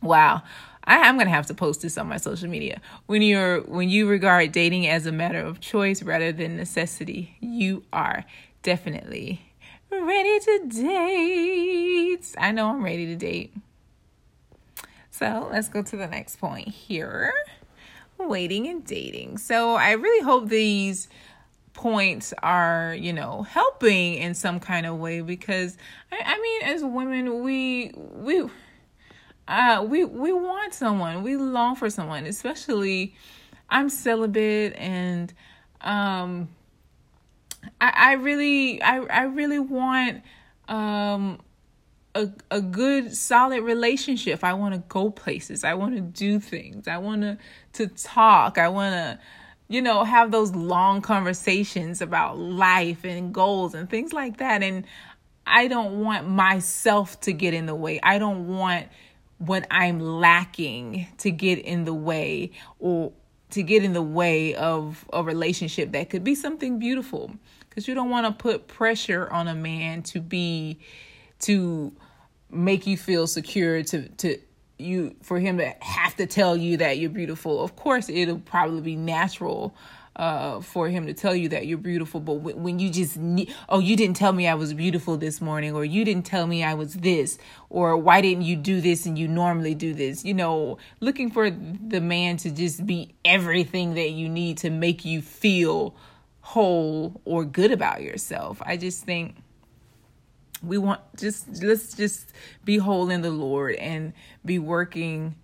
Wow. 0.00 0.42
I, 0.84 1.08
am 1.08 1.18
gonna 1.18 1.30
have 1.30 1.46
to 1.46 1.54
post 1.54 1.82
this 1.82 1.96
on 1.96 2.08
my 2.08 2.16
social 2.16 2.48
media. 2.48 2.80
When 3.06 3.22
you're 3.22 3.60
when 3.62 3.88
you 3.88 4.08
regard 4.08 4.52
dating 4.52 4.86
as 4.86 5.06
a 5.06 5.12
matter 5.12 5.40
of 5.40 5.60
choice 5.60 6.02
rather 6.02 6.32
than 6.32 6.56
necessity, 6.56 7.36
you 7.40 7.84
are 7.92 8.24
definitely 8.62 9.42
ready 9.90 10.40
to 10.40 10.66
date. 10.68 12.34
I 12.38 12.52
know 12.52 12.70
I'm 12.70 12.82
ready 12.82 13.06
to 13.06 13.16
date. 13.16 13.54
So 15.10 15.48
let's 15.52 15.68
go 15.68 15.82
to 15.82 15.96
the 15.96 16.06
next 16.06 16.36
point 16.36 16.68
here. 16.68 17.32
Waiting 18.18 18.66
and 18.68 18.84
dating. 18.84 19.38
So 19.38 19.74
I 19.74 19.92
really 19.92 20.24
hope 20.24 20.48
these 20.48 21.08
points 21.74 22.34
are 22.42 22.94
you 22.94 23.12
know 23.12 23.42
helping 23.42 24.14
in 24.14 24.34
some 24.34 24.60
kind 24.60 24.84
of 24.84 24.98
way 24.98 25.20
because 25.20 25.76
I, 26.10 26.20
I 26.24 26.40
mean 26.40 26.62
as 26.74 26.84
women 26.84 27.42
we 27.42 27.92
we 27.94 28.48
uh, 29.48 29.84
we 29.86 30.04
we 30.04 30.32
want 30.32 30.74
someone. 30.74 31.22
We 31.22 31.36
long 31.36 31.76
for 31.76 31.90
someone, 31.90 32.26
especially 32.26 33.14
I'm 33.68 33.88
celibate 33.88 34.74
and 34.76 35.32
um 35.80 36.48
I, 37.80 37.92
I 37.96 38.12
really 38.14 38.80
I, 38.82 38.98
I 39.00 39.22
really 39.24 39.58
want 39.58 40.22
um 40.68 41.40
a 42.14 42.28
a 42.50 42.60
good 42.60 43.16
solid 43.16 43.62
relationship. 43.62 44.44
I 44.44 44.52
want 44.52 44.74
to 44.74 44.82
go 44.88 45.10
places. 45.10 45.64
I 45.64 45.74
want 45.74 45.94
to 45.96 46.00
do 46.00 46.38
things. 46.38 46.86
I 46.86 46.98
want 46.98 47.22
to 47.22 47.38
to 47.74 47.86
talk. 47.88 48.58
I 48.58 48.68
want 48.68 48.94
to 48.94 49.18
you 49.68 49.82
know 49.82 50.04
have 50.04 50.30
those 50.30 50.54
long 50.54 51.00
conversations 51.00 52.00
about 52.00 52.38
life 52.38 53.04
and 53.04 53.34
goals 53.34 53.74
and 53.74 53.88
things 53.88 54.12
like 54.12 54.36
that 54.36 54.62
and 54.62 54.84
I 55.46 55.66
don't 55.66 56.00
want 56.00 56.28
myself 56.28 57.18
to 57.22 57.32
get 57.32 57.52
in 57.52 57.66
the 57.66 57.74
way. 57.74 57.98
I 58.00 58.18
don't 58.18 58.46
want 58.46 58.86
what 59.46 59.66
I'm 59.70 59.98
lacking 59.98 61.08
to 61.18 61.30
get 61.30 61.58
in 61.58 61.84
the 61.84 61.94
way 61.94 62.52
or 62.78 63.12
to 63.50 63.62
get 63.62 63.82
in 63.82 63.92
the 63.92 64.02
way 64.02 64.54
of 64.54 65.04
a 65.12 65.22
relationship 65.22 65.92
that 65.92 66.10
could 66.10 66.24
be 66.24 66.34
something 66.34 66.78
beautiful. 66.78 67.32
Because 67.68 67.88
you 67.88 67.94
don't 67.94 68.10
want 68.10 68.26
to 68.26 68.32
put 68.32 68.68
pressure 68.68 69.28
on 69.30 69.48
a 69.48 69.54
man 69.54 70.02
to 70.04 70.20
be 70.20 70.78
to 71.40 71.92
make 72.50 72.86
you 72.86 72.96
feel 72.96 73.26
secure 73.26 73.82
to 73.82 74.08
to 74.08 74.38
you 74.78 75.14
for 75.22 75.40
him 75.40 75.58
to 75.58 75.74
have 75.80 76.14
to 76.16 76.26
tell 76.26 76.56
you 76.56 76.76
that 76.76 76.98
you're 76.98 77.10
beautiful. 77.10 77.62
Of 77.62 77.76
course 77.76 78.08
it'll 78.08 78.38
probably 78.38 78.80
be 78.80 78.96
natural 78.96 79.74
uh, 80.16 80.60
for 80.60 80.88
him 80.88 81.06
to 81.06 81.14
tell 81.14 81.34
you 81.34 81.48
that 81.50 81.66
you're 81.66 81.78
beautiful. 81.78 82.20
But 82.20 82.34
when, 82.34 82.62
when 82.62 82.78
you 82.78 82.90
just 82.90 83.16
need, 83.16 83.54
oh, 83.68 83.78
you 83.78 83.96
didn't 83.96 84.16
tell 84.16 84.32
me 84.32 84.46
I 84.46 84.54
was 84.54 84.74
beautiful 84.74 85.16
this 85.16 85.40
morning, 85.40 85.74
or 85.74 85.84
you 85.84 86.04
didn't 86.04 86.26
tell 86.26 86.46
me 86.46 86.62
I 86.62 86.74
was 86.74 86.94
this, 86.94 87.38
or 87.70 87.96
why 87.96 88.20
didn't 88.20 88.44
you 88.44 88.56
do 88.56 88.80
this 88.80 89.06
and 89.06 89.18
you 89.18 89.28
normally 89.28 89.74
do 89.74 89.94
this? 89.94 90.24
You 90.24 90.34
know, 90.34 90.78
looking 91.00 91.30
for 91.30 91.50
the 91.50 92.00
man 92.00 92.36
to 92.38 92.50
just 92.50 92.86
be 92.86 93.14
everything 93.24 93.94
that 93.94 94.10
you 94.10 94.28
need 94.28 94.58
to 94.58 94.70
make 94.70 95.04
you 95.04 95.22
feel 95.22 95.94
whole 96.40 97.20
or 97.24 97.44
good 97.44 97.70
about 97.70 98.02
yourself. 98.02 98.60
I 98.64 98.76
just 98.76 99.04
think 99.04 99.36
we 100.62 100.78
want 100.78 101.00
just 101.16 101.62
let's 101.62 101.94
just 101.94 102.32
be 102.64 102.76
whole 102.76 103.10
in 103.10 103.22
the 103.22 103.30
Lord 103.30 103.74
and 103.76 104.12
be 104.44 104.58
working 104.58 105.34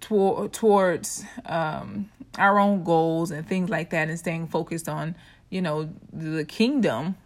toward 0.00 0.52
towards 0.52 1.24
um, 1.46 2.10
our 2.38 2.58
own 2.58 2.84
goals 2.84 3.30
and 3.30 3.46
things 3.46 3.70
like 3.70 3.90
that, 3.90 4.08
and 4.08 4.18
staying 4.18 4.48
focused 4.48 4.88
on 4.88 5.14
you 5.48 5.62
know 5.62 5.90
the 6.12 6.44
kingdom, 6.44 7.16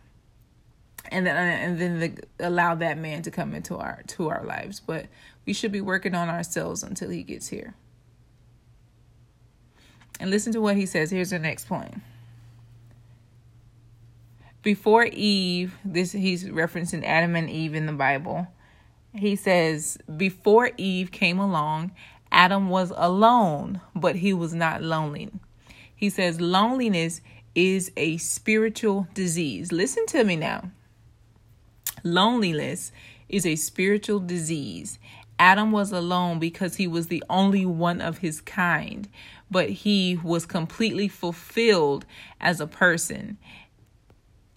and 1.10 1.26
then 1.26 1.36
and 1.36 1.80
then 1.80 2.00
the, 2.00 2.46
allow 2.46 2.74
that 2.74 2.98
man 2.98 3.22
to 3.22 3.30
come 3.30 3.54
into 3.54 3.76
our 3.76 4.02
to 4.08 4.28
our 4.28 4.44
lives. 4.44 4.80
But 4.80 5.06
we 5.46 5.52
should 5.52 5.72
be 5.72 5.80
working 5.80 6.14
on 6.14 6.28
ourselves 6.28 6.82
until 6.82 7.10
he 7.10 7.22
gets 7.22 7.48
here. 7.48 7.74
And 10.20 10.30
listen 10.30 10.52
to 10.52 10.60
what 10.60 10.76
he 10.76 10.86
says. 10.86 11.10
Here's 11.10 11.30
the 11.30 11.38
next 11.38 11.68
point 11.68 12.00
before 14.64 15.04
Eve, 15.04 15.76
this 15.84 16.10
he's 16.10 16.44
referencing 16.44 17.04
Adam 17.04 17.36
and 17.36 17.48
Eve 17.48 17.74
in 17.74 17.86
the 17.86 17.92
Bible. 17.92 18.48
He 19.14 19.36
says, 19.36 19.96
before 20.16 20.72
Eve 20.76 21.12
came 21.12 21.38
along, 21.38 21.92
Adam 22.34 22.68
was 22.68 22.92
alone, 22.96 23.80
but 23.94 24.16
he 24.16 24.32
was 24.32 24.52
not 24.52 24.82
lonely. 24.82 25.30
He 25.94 26.10
says, 26.10 26.40
loneliness 26.40 27.20
is 27.54 27.92
a 27.96 28.16
spiritual 28.16 29.06
disease. 29.14 29.70
Listen 29.70 30.04
to 30.06 30.24
me 30.24 30.34
now. 30.34 30.72
Loneliness 32.02 32.90
is 33.28 33.46
a 33.46 33.54
spiritual 33.54 34.18
disease. 34.18 34.98
Adam 35.38 35.70
was 35.70 35.92
alone 35.92 36.40
because 36.40 36.74
he 36.74 36.88
was 36.88 37.06
the 37.06 37.22
only 37.30 37.64
one 37.64 38.00
of 38.00 38.18
his 38.18 38.40
kind, 38.40 39.08
but 39.48 39.70
he 39.70 40.18
was 40.24 40.44
completely 40.44 41.06
fulfilled 41.06 42.04
as 42.40 42.60
a 42.60 42.66
person. 42.66 43.38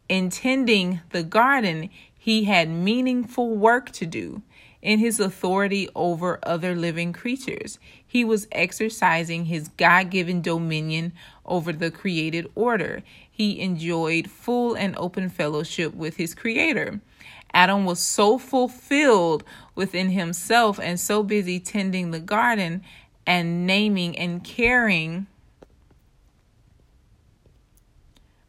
In 0.10 0.32
tending 0.32 1.02
the 1.12 1.22
garden, 1.22 1.92
he 2.18 2.46
had 2.46 2.70
meaningful 2.70 3.56
work 3.56 3.92
to 3.92 4.08
do. 4.08 4.42
In 4.82 5.00
his 5.00 5.20
authority 5.20 5.90
over 5.96 6.40
other 6.44 6.76
living 6.76 7.12
creatures, 7.12 7.80
he 8.06 8.24
was 8.24 8.48
exercising 8.52 9.46
his 9.46 9.70
God 9.70 10.10
given 10.12 10.42
dominion 10.42 11.14
over 11.46 11.74
the 11.74 11.90
created 11.90 12.48
order. 12.54 13.02
He 13.30 13.60
enjoyed 13.60 14.30
full 14.30 14.76
and 14.76 14.96
open 14.98 15.30
fellowship 15.30 15.96
with 15.96 16.18
his 16.18 16.36
Creator. 16.36 17.02
Adam 17.54 17.86
was 17.86 18.00
so 18.00 18.38
fulfilled 18.38 19.44
within 19.74 20.12
himself 20.12 20.80
and 20.80 21.00
so 21.00 21.24
busy 21.24 21.60
tending 21.60 22.12
the 22.12 22.20
garden 22.20 22.84
and 23.26 23.66
naming 23.66 24.18
and 24.18 24.44
caring 24.44 25.28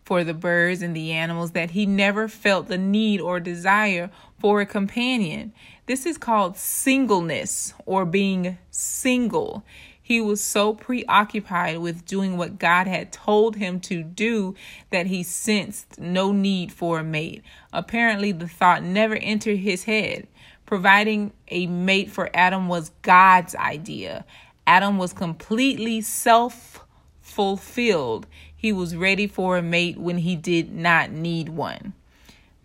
for 0.05 0.25
the 0.25 0.35
birds 0.35 0.81
and 0.81 0.97
the 0.97 1.13
animals 1.13 1.51
that 1.51 1.73
he 1.73 1.85
never 1.85 2.29
felt 2.29 2.69
the 2.69 2.79
need 2.79 3.21
or 3.21 3.41
desire 3.41 4.11
for 4.39 4.61
a 4.61 4.67
companion. 4.67 5.53
This 5.87 6.07
is 6.07 6.19
called 6.19 6.57
singleness 6.57 7.75
or 7.87 8.05
being 8.05 8.59
single. 8.71 9.65
He 10.01 10.21
was 10.23 10.41
so 10.41 10.73
preoccupied 10.73 11.79
with 11.79 12.07
doing 12.07 12.39
what 12.39 12.59
God 12.59 12.87
had 12.87 13.13
told 13.13 13.57
him 13.57 13.79
to 13.81 14.03
do 14.03 14.55
that 14.89 15.07
he 15.07 15.23
sensed 15.23 15.99
no 15.99 16.33
need 16.33 16.73
for 16.73 16.99
a 16.99 17.05
mate. 17.05 17.43
Apparently, 17.75 18.33
the 18.33 18.49
thought 18.49 18.83
never 18.83 19.17
entered 19.17 19.59
his 19.59 19.85
head. 19.85 20.27
Providing 20.65 21.33
a 21.49 21.67
mate 21.67 22.11
for 22.11 22.31
Adam 22.33 22.69
was 22.69 22.91
God's 23.03 23.55
idea. 23.57 24.25
Adam 24.67 24.97
was 24.97 25.13
completely 25.13 26.01
self 26.01 26.85
fulfilled. 27.21 28.27
He 28.57 28.73
was 28.73 28.97
ready 28.97 29.27
for 29.27 29.57
a 29.57 29.63
mate 29.63 29.99
when 29.99 30.19
he 30.19 30.37
did 30.37 30.73
not 30.73 31.11
need 31.11 31.51
one. 31.51 31.93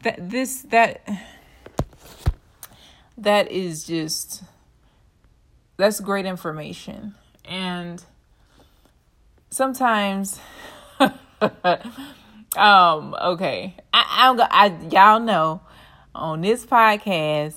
That 0.04 0.30
this 0.30 0.62
that 0.64 1.02
that 3.24 3.52
is 3.52 3.84
just 3.84 4.44
that's 5.78 6.00
great 6.00 6.26
information. 6.26 7.16
And 7.46 8.04
sometimes 9.50 10.40
um 11.00 13.16
okay, 13.22 13.76
I 13.94 14.30
I'm 14.30 14.42
I 14.42 14.78
y'all 14.92 15.20
know 15.20 15.62
on 16.16 16.42
this 16.42 16.66
podcast 16.66 17.56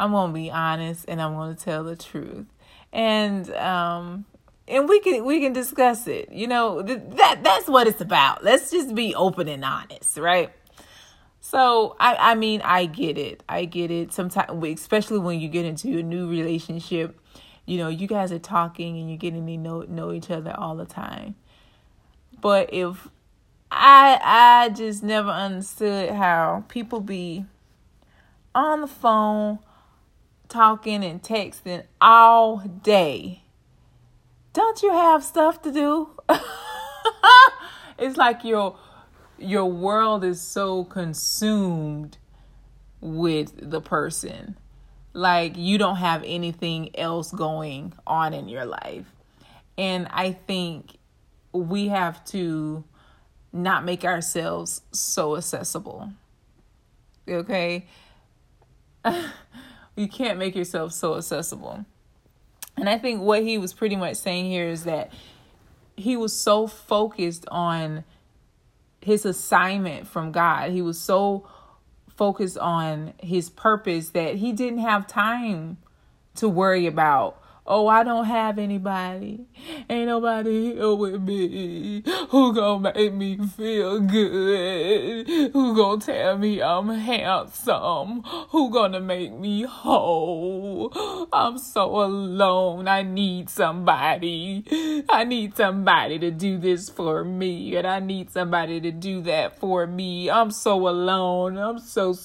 I'm 0.00 0.12
to 0.12 0.32
be 0.32 0.50
honest 0.50 1.04
and 1.08 1.22
I'm 1.22 1.34
to 1.56 1.64
tell 1.64 1.84
the 1.84 1.96
truth. 1.96 2.46
And 2.92 3.50
um 3.54 4.26
and 4.68 4.88
we 4.88 5.00
can 5.00 5.24
we 5.24 5.40
can 5.40 5.52
discuss 5.52 6.06
it. 6.06 6.30
You 6.32 6.46
know, 6.46 6.82
th- 6.82 7.00
that 7.16 7.42
that's 7.42 7.68
what 7.68 7.86
it's 7.86 8.00
about. 8.00 8.44
Let's 8.44 8.70
just 8.70 8.94
be 8.94 9.14
open 9.14 9.48
and 9.48 9.64
honest, 9.64 10.16
right? 10.16 10.52
So 11.52 11.96
I 12.00 12.16
I 12.32 12.34
mean 12.34 12.62
I 12.62 12.86
get 12.86 13.18
it. 13.18 13.42
I 13.46 13.66
get 13.66 13.90
it. 13.90 14.10
Sometimes 14.10 14.64
especially 14.80 15.18
when 15.18 15.38
you 15.38 15.50
get 15.50 15.66
into 15.66 15.98
a 15.98 16.02
new 16.02 16.26
relationship, 16.26 17.20
you 17.66 17.76
know, 17.76 17.88
you 17.90 18.06
guys 18.06 18.32
are 18.32 18.38
talking 18.38 18.96
and 18.96 19.10
you're 19.10 19.18
getting 19.18 19.46
to 19.46 19.56
know 19.58 19.82
know 19.82 20.12
each 20.12 20.30
other 20.30 20.54
all 20.56 20.76
the 20.76 20.86
time. 20.86 21.34
But 22.40 22.72
if 22.72 23.06
I 23.70 24.18
I 24.22 24.70
just 24.70 25.02
never 25.02 25.28
understood 25.28 26.08
how 26.08 26.64
people 26.68 27.00
be 27.00 27.44
on 28.54 28.80
the 28.80 28.86
phone 28.86 29.58
talking 30.48 31.04
and 31.04 31.22
texting 31.22 31.84
all 32.00 32.60
day 32.60 33.42
don't 34.54 34.82
you 34.82 34.92
have 34.92 35.24
stuff 35.24 35.62
to 35.62 35.72
do? 35.72 36.10
it's 37.98 38.16
like 38.18 38.44
your 38.44 38.76
your 39.42 39.66
world 39.66 40.24
is 40.24 40.40
so 40.40 40.84
consumed 40.84 42.18
with 43.00 43.70
the 43.70 43.80
person. 43.80 44.56
Like 45.12 45.56
you 45.56 45.78
don't 45.78 45.96
have 45.96 46.22
anything 46.24 46.96
else 46.96 47.30
going 47.30 47.92
on 48.06 48.32
in 48.32 48.48
your 48.48 48.64
life. 48.64 49.06
And 49.76 50.06
I 50.10 50.32
think 50.32 50.98
we 51.52 51.88
have 51.88 52.24
to 52.26 52.84
not 53.52 53.84
make 53.84 54.04
ourselves 54.04 54.82
so 54.92 55.36
accessible. 55.36 56.12
Okay? 57.28 57.86
you 59.96 60.08
can't 60.08 60.38
make 60.38 60.54
yourself 60.54 60.92
so 60.92 61.16
accessible. 61.16 61.84
And 62.76 62.88
I 62.88 62.98
think 62.98 63.20
what 63.20 63.42
he 63.42 63.58
was 63.58 63.74
pretty 63.74 63.96
much 63.96 64.16
saying 64.16 64.46
here 64.46 64.68
is 64.68 64.84
that 64.84 65.12
he 65.96 66.16
was 66.16 66.32
so 66.32 66.66
focused 66.66 67.44
on 67.50 68.04
his 69.02 69.24
assignment 69.24 70.06
from 70.06 70.32
God. 70.32 70.70
He 70.70 70.82
was 70.82 70.98
so 70.98 71.48
focused 72.08 72.58
on 72.58 73.14
his 73.18 73.50
purpose 73.50 74.10
that 74.10 74.36
he 74.36 74.52
didn't 74.52 74.80
have 74.80 75.06
time 75.06 75.78
to 76.36 76.48
worry 76.48 76.86
about 76.86 77.41
Oh, 77.64 77.86
I 77.86 78.02
don't 78.02 78.24
have 78.24 78.58
anybody. 78.58 79.46
Ain't 79.88 80.08
nobody 80.08 80.74
here 80.74 80.94
with 80.96 81.22
me. 81.22 82.02
Who 82.30 82.52
gonna 82.52 82.92
make 82.92 83.14
me 83.14 83.38
feel 83.56 84.00
good? 84.00 85.28
Who 85.52 85.76
gonna 85.76 86.00
tell 86.00 86.38
me 86.38 86.60
I'm 86.60 86.88
handsome? 86.88 88.22
Who 88.50 88.68
gonna 88.70 88.98
make 88.98 89.32
me 89.32 89.62
whole? 89.62 91.28
I'm 91.32 91.56
so 91.56 92.02
alone. 92.02 92.88
I 92.88 93.02
need 93.02 93.48
somebody. 93.48 95.04
I 95.08 95.22
need 95.22 95.56
somebody 95.56 96.18
to 96.18 96.32
do 96.32 96.58
this 96.58 96.88
for 96.88 97.22
me. 97.22 97.76
And 97.76 97.86
I 97.86 98.00
need 98.00 98.32
somebody 98.32 98.80
to 98.80 98.90
do 98.90 99.20
that 99.22 99.60
for 99.60 99.86
me. 99.86 100.28
I'm 100.28 100.50
so 100.50 100.88
alone. 100.88 101.58
I'm 101.58 101.78
so 101.78 102.16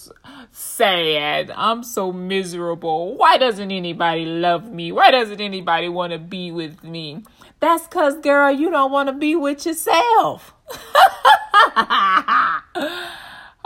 sad. 0.52 1.52
I'm 1.52 1.84
so 1.84 2.12
miserable. 2.12 3.16
Why 3.16 3.38
doesn't 3.38 3.72
anybody 3.72 4.26
love 4.26 4.72
me? 4.72 4.92
Why 4.92 5.12
does 5.12 5.27
doesn't 5.28 5.42
anybody 5.42 5.90
want 5.90 6.14
to 6.14 6.20
be 6.20 6.52
with 6.52 6.86
me? 6.86 7.24
That's 7.60 7.86
because, 7.86 8.18
girl, 8.20 8.50
you 8.50 8.70
don't 8.70 8.94
want 8.94 9.10
to 9.10 9.14
be 9.14 9.36
with 9.36 9.66
yourself. 9.66 10.54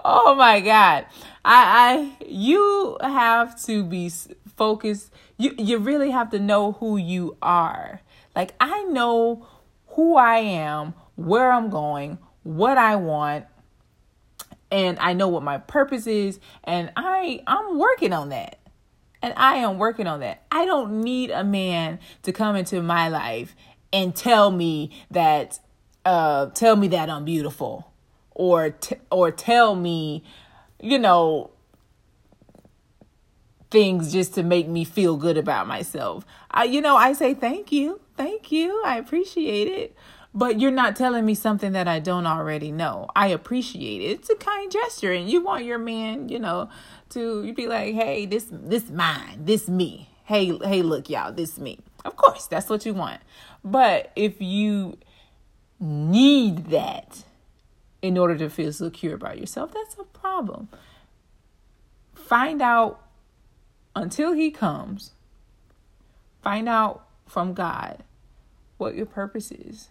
oh 0.04 0.34
my 0.36 0.60
God. 0.60 1.06
I, 1.46 2.16
I, 2.20 2.26
you 2.26 2.98
have 3.02 3.62
to 3.66 3.84
be 3.84 4.12
focused. 4.56 5.12
You, 5.38 5.54
you 5.58 5.78
really 5.78 6.10
have 6.10 6.32
to 6.32 6.40
know 6.40 6.72
who 6.74 6.98
you 6.98 7.38
are. 7.44 8.02
Like, 8.36 8.56
I 8.60 8.84
know 8.86 9.46
who 9.90 10.16
I 10.16 10.38
am, 10.38 10.96
where 11.16 11.52
I'm 11.52 11.70
going, 11.70 12.18
what 12.42 12.80
I 12.80 12.96
want, 12.96 13.46
and 14.72 14.98
I 15.00 15.14
know 15.14 15.28
what 15.28 15.44
my 15.44 15.60
purpose 15.60 16.08
is, 16.08 16.40
and 16.64 16.92
I, 16.96 17.44
I'm 17.46 17.78
working 17.78 18.14
on 18.14 18.30
that. 18.30 18.61
And 19.22 19.34
I 19.38 19.56
am 19.58 19.78
working 19.78 20.08
on 20.08 20.20
that. 20.22 20.44
I 20.52 20.66
don't 20.66 21.02
need 21.02 21.30
a 21.30 21.44
man 21.44 22.00
to 22.24 22.32
come 22.32 22.56
into 22.56 22.82
my 22.82 23.08
life 23.08 23.56
and 23.94 24.16
tell 24.16 24.52
me 24.52 24.92
that 25.12 25.60
uh, 26.06 26.48
tell 26.48 26.76
me 26.76 26.88
that 26.90 27.10
I'm 27.10 27.26
beautiful 27.26 27.92
or 28.32 28.72
t- 28.72 28.96
or 29.12 29.32
tell 29.32 29.76
me, 29.76 30.24
you 30.80 30.98
know, 30.98 31.52
things 33.70 34.12
just 34.12 34.34
to 34.36 34.44
make 34.44 34.68
me 34.68 34.84
feel 34.84 35.16
good 35.16 35.38
about 35.38 35.68
myself. 35.68 36.26
I, 36.50 36.64
you 36.66 36.82
know, 36.82 36.98
I 36.98 37.14
say 37.14 37.34
thank 37.34 37.72
you, 37.72 38.02
thank 38.18 38.52
you, 38.52 38.82
I 38.86 38.98
appreciate 38.98 39.68
it. 39.68 39.96
But 40.34 40.62
you're 40.62 40.72
not 40.72 40.96
telling 40.96 41.26
me 41.26 41.36
something 41.36 41.74
that 41.74 41.88
I 41.90 42.00
don't 42.00 42.26
already 42.26 42.72
know. 42.72 43.08
I 43.16 43.28
appreciate 43.28 44.02
it. 44.02 44.12
It's 44.12 44.30
a 44.30 44.36
kind 44.36 44.72
gesture, 44.72 45.12
and 45.12 45.30
you 45.30 45.42
want 45.42 45.66
your 45.66 45.78
man, 45.78 46.30
you 46.30 46.40
know, 46.40 46.70
to 47.10 47.44
you 47.44 47.54
be 47.54 47.68
like, 47.68 47.94
hey, 47.94 48.26
this 48.26 48.48
this 48.50 48.90
mine, 48.90 49.44
this 49.44 49.68
me. 49.68 50.10
Hey, 50.24 50.58
hey, 50.64 50.82
look, 50.82 51.10
y'all, 51.10 51.34
this 51.34 51.60
me. 51.60 51.80
Of 52.06 52.16
course, 52.16 52.48
that's 52.48 52.70
what 52.70 52.86
you 52.86 52.94
want. 52.94 53.20
But 53.64 54.12
if 54.16 54.42
you 54.42 54.98
need 55.80 56.68
that 56.68 57.24
in 58.02 58.18
order 58.18 58.38
to 58.38 58.50
feel 58.50 58.72
secure 58.72 59.16
about 59.16 59.38
yourself, 59.38 59.74
that's 59.74 59.96
a 60.00 60.04
problem. 60.04 60.70
Find 62.14 62.62
out 62.62 63.02
until 63.96 64.32
he 64.32 64.52
comes, 64.52 65.12
find 66.42 66.70
out 66.70 67.06
from 67.28 67.54
God 67.54 68.04
what 68.78 68.96
your 68.96 69.06
purpose 69.06 69.52
is, 69.52 69.90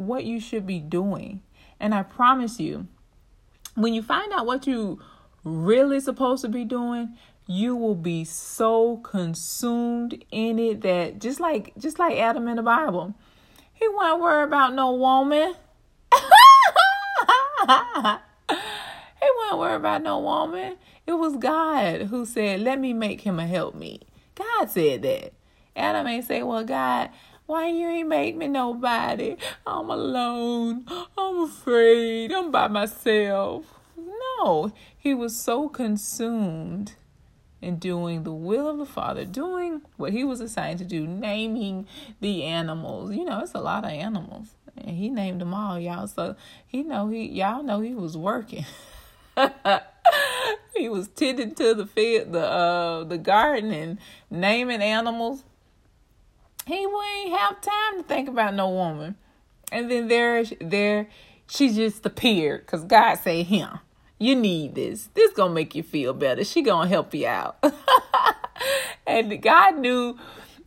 what 0.00 0.24
you 0.24 0.40
should 0.40 0.66
be 0.66 0.80
doing. 0.80 1.42
And 1.78 1.94
I 1.94 2.02
promise 2.02 2.58
you, 2.58 2.88
when 3.74 3.94
you 3.94 4.02
find 4.02 4.32
out 4.32 4.46
what 4.46 4.66
you 4.66 5.00
really 5.44 6.00
supposed 6.00 6.42
to 6.42 6.48
be 6.48 6.64
doing, 6.64 7.16
you 7.46 7.74
will 7.74 7.94
be 7.94 8.24
so 8.24 8.98
consumed 8.98 10.24
in 10.30 10.58
it 10.58 10.82
that 10.82 11.18
just 11.18 11.40
like 11.40 11.72
just 11.78 11.98
like 11.98 12.16
Adam 12.16 12.48
in 12.48 12.56
the 12.56 12.62
Bible, 12.62 13.14
he 13.72 13.88
wasn't 13.88 14.20
worried 14.20 14.44
about 14.44 14.74
no 14.74 14.92
woman. 14.92 15.54
he 16.12 16.18
wasn't 19.36 19.58
worried 19.58 19.76
about 19.76 20.02
no 20.02 20.18
woman. 20.20 20.76
It 21.06 21.14
was 21.14 21.36
God 21.36 22.02
who 22.02 22.24
said, 22.24 22.60
Let 22.60 22.78
me 22.78 22.92
make 22.92 23.22
him 23.22 23.40
a 23.40 23.46
help 23.46 23.74
me. 23.74 24.02
God 24.34 24.70
said 24.70 25.02
that. 25.02 25.32
Adam 25.74 26.06
ain't 26.06 26.26
say, 26.26 26.42
Well, 26.42 26.64
God, 26.64 27.10
why 27.50 27.66
you 27.66 27.88
ain't 27.88 28.08
make 28.08 28.36
me 28.36 28.46
nobody? 28.46 29.34
I'm 29.66 29.90
alone. 29.90 30.86
I'm 31.18 31.40
afraid. 31.42 32.30
I'm 32.30 32.52
by 32.52 32.68
myself. 32.68 33.64
No, 33.96 34.72
he 34.96 35.14
was 35.14 35.36
so 35.36 35.68
consumed 35.68 36.94
in 37.60 37.80
doing 37.80 38.22
the 38.22 38.32
will 38.32 38.68
of 38.68 38.78
the 38.78 38.86
Father, 38.86 39.24
doing 39.24 39.82
what 39.96 40.12
he 40.12 40.22
was 40.22 40.40
assigned 40.40 40.78
to 40.78 40.84
do, 40.84 41.08
naming 41.08 41.88
the 42.20 42.44
animals. 42.44 43.12
You 43.16 43.24
know, 43.24 43.40
it's 43.40 43.54
a 43.54 43.60
lot 43.60 43.82
of 43.82 43.90
animals. 43.90 44.50
And 44.76 44.96
he 44.96 45.08
named 45.08 45.40
them 45.40 45.52
all, 45.52 45.80
y'all. 45.80 46.06
So 46.06 46.36
he 46.68 46.84
know 46.84 47.08
he 47.08 47.26
y'all 47.26 47.64
know 47.64 47.80
he 47.80 47.96
was 47.96 48.16
working. 48.16 48.64
he 50.76 50.88
was 50.88 51.08
tending 51.08 51.56
to 51.56 51.74
the 51.74 51.86
field 51.86 52.32
the 52.32 52.46
uh 52.46 53.02
the 53.02 53.18
garden 53.18 53.72
and 53.72 53.98
naming 54.30 54.82
animals. 54.82 55.42
He 56.66 56.86
wouldn't 56.86 57.38
have 57.38 57.60
time 57.60 57.98
to 57.98 58.02
think 58.02 58.28
about 58.28 58.54
no 58.54 58.68
woman. 58.68 59.16
And 59.72 59.90
then 59.90 60.08
there 60.08 60.44
there 60.60 61.08
she 61.46 61.74
just 61.74 62.06
appeared 62.06 62.66
because 62.66 62.84
God 62.84 63.16
said 63.16 63.46
him. 63.46 63.80
You 64.18 64.36
need 64.36 64.74
this. 64.74 65.08
This 65.14 65.32
gonna 65.32 65.54
make 65.54 65.74
you 65.74 65.82
feel 65.82 66.12
better. 66.12 66.44
She 66.44 66.62
gonna 66.62 66.88
help 66.88 67.14
you 67.14 67.26
out. 67.26 67.56
and 69.06 69.40
God 69.42 69.78
knew, 69.78 70.18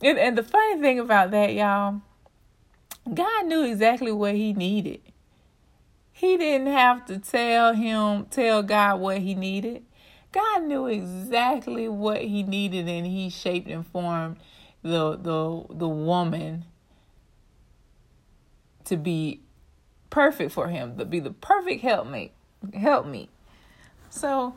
and, 0.02 0.18
and 0.18 0.36
the 0.36 0.42
funny 0.42 0.80
thing 0.80 0.98
about 0.98 1.30
that, 1.30 1.54
y'all, 1.54 2.00
God 3.12 3.46
knew 3.46 3.64
exactly 3.64 4.12
what 4.12 4.34
he 4.34 4.52
needed. 4.52 5.00
He 6.12 6.36
didn't 6.36 6.68
have 6.68 7.06
to 7.06 7.18
tell 7.18 7.74
him, 7.74 8.26
tell 8.26 8.62
God 8.62 9.00
what 9.00 9.18
he 9.18 9.34
needed. 9.34 9.84
God 10.32 10.64
knew 10.64 10.86
exactly 10.86 11.88
what 11.88 12.22
he 12.22 12.42
needed, 12.42 12.88
and 12.88 13.06
he 13.06 13.30
shaped 13.30 13.68
and 13.68 13.86
formed 13.86 14.36
the 14.84 15.16
the 15.16 15.64
the 15.74 15.88
woman 15.88 16.64
to 18.84 18.96
be 18.96 19.40
perfect 20.10 20.52
for 20.52 20.68
him, 20.68 20.96
to 20.98 21.04
be 21.04 21.18
the 21.18 21.30
perfect 21.32 21.82
helpmate. 21.82 22.32
Help 22.74 23.06
me. 23.06 23.30
So, 24.10 24.54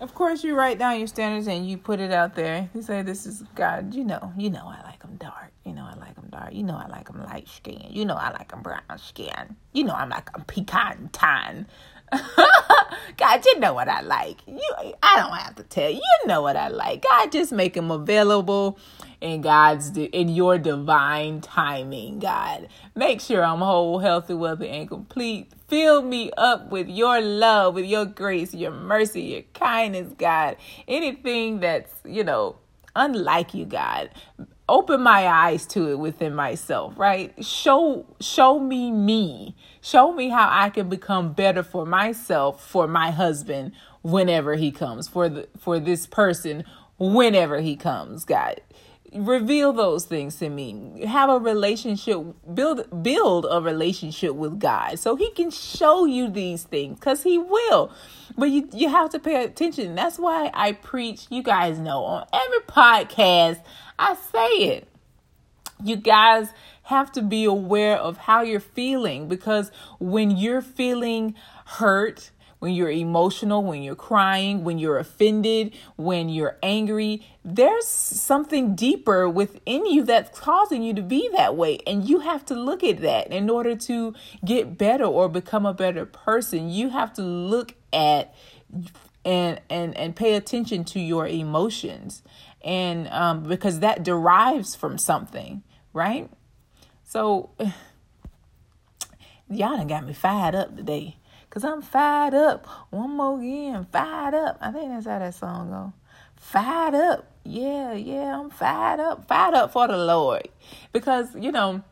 of 0.00 0.14
course, 0.14 0.42
you 0.42 0.56
write 0.56 0.78
down 0.78 0.98
your 0.98 1.06
standards 1.06 1.46
and 1.46 1.68
you 1.68 1.76
put 1.76 2.00
it 2.00 2.10
out 2.10 2.34
there. 2.34 2.70
You 2.74 2.80
say, 2.80 3.02
"This 3.02 3.26
is 3.26 3.44
God." 3.54 3.94
You 3.94 4.04
know, 4.04 4.32
you 4.36 4.48
know, 4.48 4.64
I 4.64 4.82
like 4.82 5.00
them 5.00 5.16
dark. 5.16 5.52
You 5.64 5.74
know, 5.74 5.84
I 5.84 5.94
like 5.98 6.14
them 6.14 6.28
dark. 6.30 6.54
You 6.54 6.62
know, 6.62 6.76
I 6.76 6.88
like 6.88 7.08
them 7.08 7.22
light 7.22 7.48
skin. 7.48 7.86
You 7.90 8.06
know, 8.06 8.16
I 8.16 8.30
like 8.30 8.50
them 8.50 8.62
brown 8.62 8.80
skin. 8.96 9.56
You 9.72 9.84
know, 9.84 9.94
I'm 9.94 10.08
like 10.08 10.30
a 10.34 10.40
pecan 10.40 11.10
tan. 11.12 11.66
God, 13.16 13.44
you 13.44 13.58
know 13.58 13.74
what 13.74 13.88
I 13.88 14.00
like. 14.00 14.38
You, 14.46 14.74
I 15.02 15.16
don't 15.16 15.36
have 15.36 15.56
to 15.56 15.62
tell 15.62 15.90
you. 15.90 15.96
You 15.96 16.28
know 16.28 16.42
what 16.42 16.56
I 16.56 16.68
like. 16.68 17.02
God, 17.02 17.32
just 17.32 17.52
make 17.52 17.74
them 17.74 17.90
available 17.90 18.78
in 19.20 19.40
God's 19.40 19.96
in 19.96 20.28
your 20.28 20.58
divine 20.58 21.40
timing. 21.40 22.20
God, 22.20 22.68
make 22.94 23.20
sure 23.20 23.44
I'm 23.44 23.58
whole, 23.58 23.98
healthy, 23.98 24.34
wealthy, 24.34 24.68
and 24.68 24.88
complete. 24.88 25.50
Fill 25.68 26.02
me 26.02 26.30
up 26.36 26.70
with 26.70 26.88
your 26.88 27.20
love, 27.20 27.74
with 27.74 27.84
your 27.84 28.06
grace, 28.06 28.54
your 28.54 28.70
mercy, 28.70 29.22
your 29.22 29.42
kindness, 29.54 30.12
God. 30.16 30.56
Anything 30.86 31.60
that's 31.60 31.92
you 32.04 32.24
know 32.24 32.56
unlike 32.94 33.54
you, 33.54 33.64
God 33.64 34.10
open 34.68 35.02
my 35.02 35.26
eyes 35.26 35.66
to 35.66 35.90
it 35.90 35.98
within 35.98 36.34
myself 36.34 36.94
right? 36.98 37.32
Show 37.44 38.06
show 38.20 38.58
me 38.58 38.92
me. 38.92 39.56
Show 39.80 40.12
me 40.12 40.28
how 40.28 40.48
i 40.50 40.70
can 40.70 40.88
become 40.88 41.32
better 41.32 41.62
for 41.62 41.86
myself 41.86 42.66
for 42.66 42.86
my 42.86 43.10
husband 43.10 43.72
whenever 44.02 44.54
he 44.54 44.70
comes 44.70 45.08
for 45.08 45.28
the 45.28 45.48
for 45.58 45.78
this 45.80 46.06
person 46.06 46.64
whenever 46.98 47.60
he 47.60 47.76
comes 47.76 48.24
god 48.24 48.60
reveal 49.14 49.72
those 49.72 50.04
things 50.04 50.36
to 50.36 50.48
me. 50.48 51.04
Have 51.06 51.30
a 51.30 51.38
relationship 51.38 52.18
build 52.52 53.02
build 53.02 53.46
a 53.50 53.60
relationship 53.60 54.34
with 54.34 54.58
god 54.58 54.98
so 54.98 55.16
he 55.16 55.30
can 55.32 55.50
show 55.50 56.04
you 56.04 56.28
these 56.28 56.64
things 56.64 56.98
because 56.98 57.22
he 57.22 57.38
will. 57.38 57.90
But 58.36 58.50
you 58.50 58.68
you 58.72 58.88
have 58.88 59.10
to 59.10 59.18
pay 59.18 59.44
attention. 59.44 59.94
That's 59.94 60.18
why 60.18 60.50
i 60.54 60.72
preach 60.72 61.26
you 61.30 61.42
guys 61.42 61.78
know 61.78 62.04
on 62.04 62.26
every 62.32 62.60
podcast 62.60 63.60
I 63.98 64.14
say 64.14 64.48
it. 64.76 64.88
You 65.82 65.96
guys 65.96 66.48
have 66.84 67.12
to 67.12 67.22
be 67.22 67.44
aware 67.44 67.96
of 67.96 68.16
how 68.16 68.42
you're 68.42 68.60
feeling 68.60 69.28
because 69.28 69.70
when 69.98 70.30
you're 70.30 70.62
feeling 70.62 71.34
hurt, 71.66 72.30
when 72.58 72.74
you're 72.74 72.90
emotional, 72.90 73.62
when 73.62 73.82
you're 73.82 73.94
crying, 73.94 74.64
when 74.64 74.78
you're 74.78 74.98
offended, 74.98 75.74
when 75.96 76.28
you're 76.28 76.56
angry, 76.62 77.24
there's 77.44 77.86
something 77.86 78.74
deeper 78.74 79.28
within 79.28 79.86
you 79.86 80.04
that's 80.04 80.38
causing 80.38 80.82
you 80.82 80.92
to 80.94 81.02
be 81.02 81.28
that 81.32 81.56
way. 81.56 81.78
And 81.86 82.08
you 82.08 82.20
have 82.20 82.44
to 82.46 82.54
look 82.54 82.82
at 82.82 83.00
that 83.00 83.28
in 83.28 83.48
order 83.48 83.76
to 83.76 84.14
get 84.44 84.76
better 84.76 85.04
or 85.04 85.28
become 85.28 85.66
a 85.66 85.74
better 85.74 86.04
person. 86.04 86.68
You 86.68 86.90
have 86.90 87.12
to 87.14 87.22
look 87.22 87.74
at 87.92 88.34
and 89.24 89.60
and 89.68 89.96
and 89.96 90.16
pay 90.16 90.34
attention 90.34 90.84
to 90.84 91.00
your 91.00 91.26
emotions 91.26 92.22
and 92.62 93.08
um, 93.08 93.42
because 93.44 93.80
that 93.80 94.02
derives 94.02 94.74
from 94.74 94.98
something, 94.98 95.62
right? 95.92 96.30
So 97.04 97.50
y'all 99.50 99.76
done 99.76 99.86
got 99.86 100.06
me 100.06 100.12
fired 100.12 100.54
up 100.54 100.76
today. 100.76 101.17
Cause 101.50 101.64
I'm 101.64 101.82
fired 101.82 102.34
up. 102.34 102.66
One 102.90 103.16
more 103.16 103.38
again, 103.38 103.86
fired 103.90 104.34
up. 104.34 104.58
I 104.60 104.70
think 104.70 104.90
that's 104.90 105.06
how 105.06 105.18
that 105.18 105.34
song 105.34 105.70
go. 105.70 105.92
Fired 106.36 106.94
up. 106.94 107.32
Yeah, 107.44 107.94
yeah, 107.94 108.38
I'm 108.38 108.50
fired 108.50 109.00
up. 109.00 109.26
Fired 109.26 109.54
up 109.54 109.72
for 109.72 109.88
the 109.88 109.96
Lord. 109.96 110.48
Because, 110.92 111.34
you 111.34 111.50
know, 111.50 111.82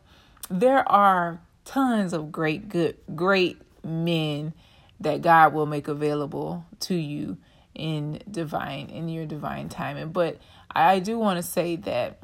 there 0.50 0.86
are 0.88 1.40
tons 1.64 2.12
of 2.12 2.30
great, 2.30 2.68
good, 2.68 2.96
great 3.14 3.60
men 3.82 4.52
that 5.00 5.22
God 5.22 5.52
will 5.52 5.66
make 5.66 5.88
available 5.88 6.64
to 6.80 6.94
you 6.94 7.38
in 7.74 8.22
divine 8.30 8.88
in 8.88 9.08
your 9.08 9.26
divine 9.26 9.68
timing. 9.68 10.10
But 10.10 10.38
I 10.74 10.98
do 10.98 11.18
want 11.18 11.38
to 11.38 11.42
say 11.42 11.76
that, 11.76 12.18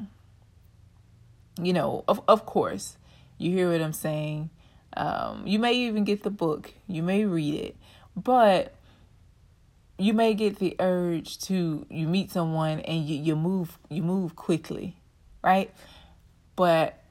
you 1.61 1.73
know, 1.73 2.03
of, 2.07 2.21
of 2.27 2.45
course, 2.45 2.97
you 3.37 3.51
hear 3.51 3.71
what 3.71 3.81
I'm 3.81 3.93
saying. 3.93 4.49
Um, 4.95 5.47
you 5.47 5.59
may 5.59 5.73
even 5.73 6.03
get 6.03 6.23
the 6.23 6.29
book, 6.29 6.73
you 6.87 7.01
may 7.01 7.25
read 7.25 7.55
it, 7.55 7.75
but 8.15 8.75
you 9.97 10.13
may 10.13 10.33
get 10.33 10.59
the 10.59 10.75
urge 10.79 11.39
to 11.39 11.85
you 11.89 12.07
meet 12.07 12.31
someone 12.31 12.79
and 12.81 13.05
you, 13.05 13.21
you 13.21 13.35
move 13.35 13.77
you 13.89 14.03
move 14.03 14.35
quickly, 14.35 14.97
right? 15.43 15.73
But 16.55 17.03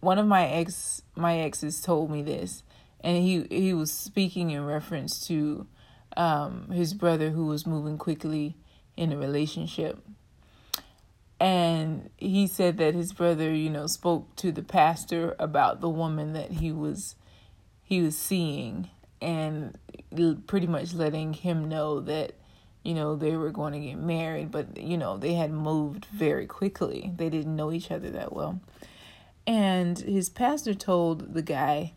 one 0.00 0.18
of 0.18 0.26
my 0.26 0.46
ex 0.46 1.02
my 1.16 1.38
exes 1.38 1.80
told 1.80 2.10
me 2.10 2.22
this, 2.22 2.62
and 3.00 3.16
he 3.16 3.46
he 3.50 3.74
was 3.74 3.92
speaking 3.92 4.50
in 4.50 4.64
reference 4.64 5.26
to 5.28 5.66
um, 6.16 6.70
his 6.70 6.94
brother 6.94 7.30
who 7.30 7.46
was 7.46 7.66
moving 7.66 7.98
quickly 7.98 8.56
in 8.96 9.12
a 9.12 9.16
relationship. 9.16 9.98
And 11.40 12.10
he 12.18 12.46
said 12.46 12.76
that 12.76 12.94
his 12.94 13.14
brother, 13.14 13.52
you 13.52 13.70
know, 13.70 13.86
spoke 13.86 14.36
to 14.36 14.52
the 14.52 14.62
pastor 14.62 15.34
about 15.38 15.80
the 15.80 15.88
woman 15.88 16.34
that 16.34 16.52
he 16.52 16.70
was 16.70 17.16
he 17.82 18.02
was 18.02 18.16
seeing 18.16 18.90
and 19.20 19.76
pretty 20.46 20.66
much 20.66 20.92
letting 20.92 21.32
him 21.32 21.68
know 21.68 21.98
that 22.00 22.34
you 22.84 22.94
know 22.94 23.16
they 23.16 23.36
were 23.36 23.50
going 23.50 23.72
to 23.72 23.80
get 23.80 23.98
married 23.98 24.50
but 24.50 24.76
you 24.76 24.96
know 24.96 25.16
they 25.16 25.34
had 25.34 25.50
moved 25.50 26.04
very 26.06 26.46
quickly. 26.46 27.12
They 27.16 27.30
didn't 27.30 27.56
know 27.56 27.72
each 27.72 27.90
other 27.90 28.10
that 28.10 28.34
well. 28.34 28.60
And 29.46 29.98
his 29.98 30.28
pastor 30.28 30.74
told 30.74 31.32
the 31.32 31.42
guy 31.42 31.94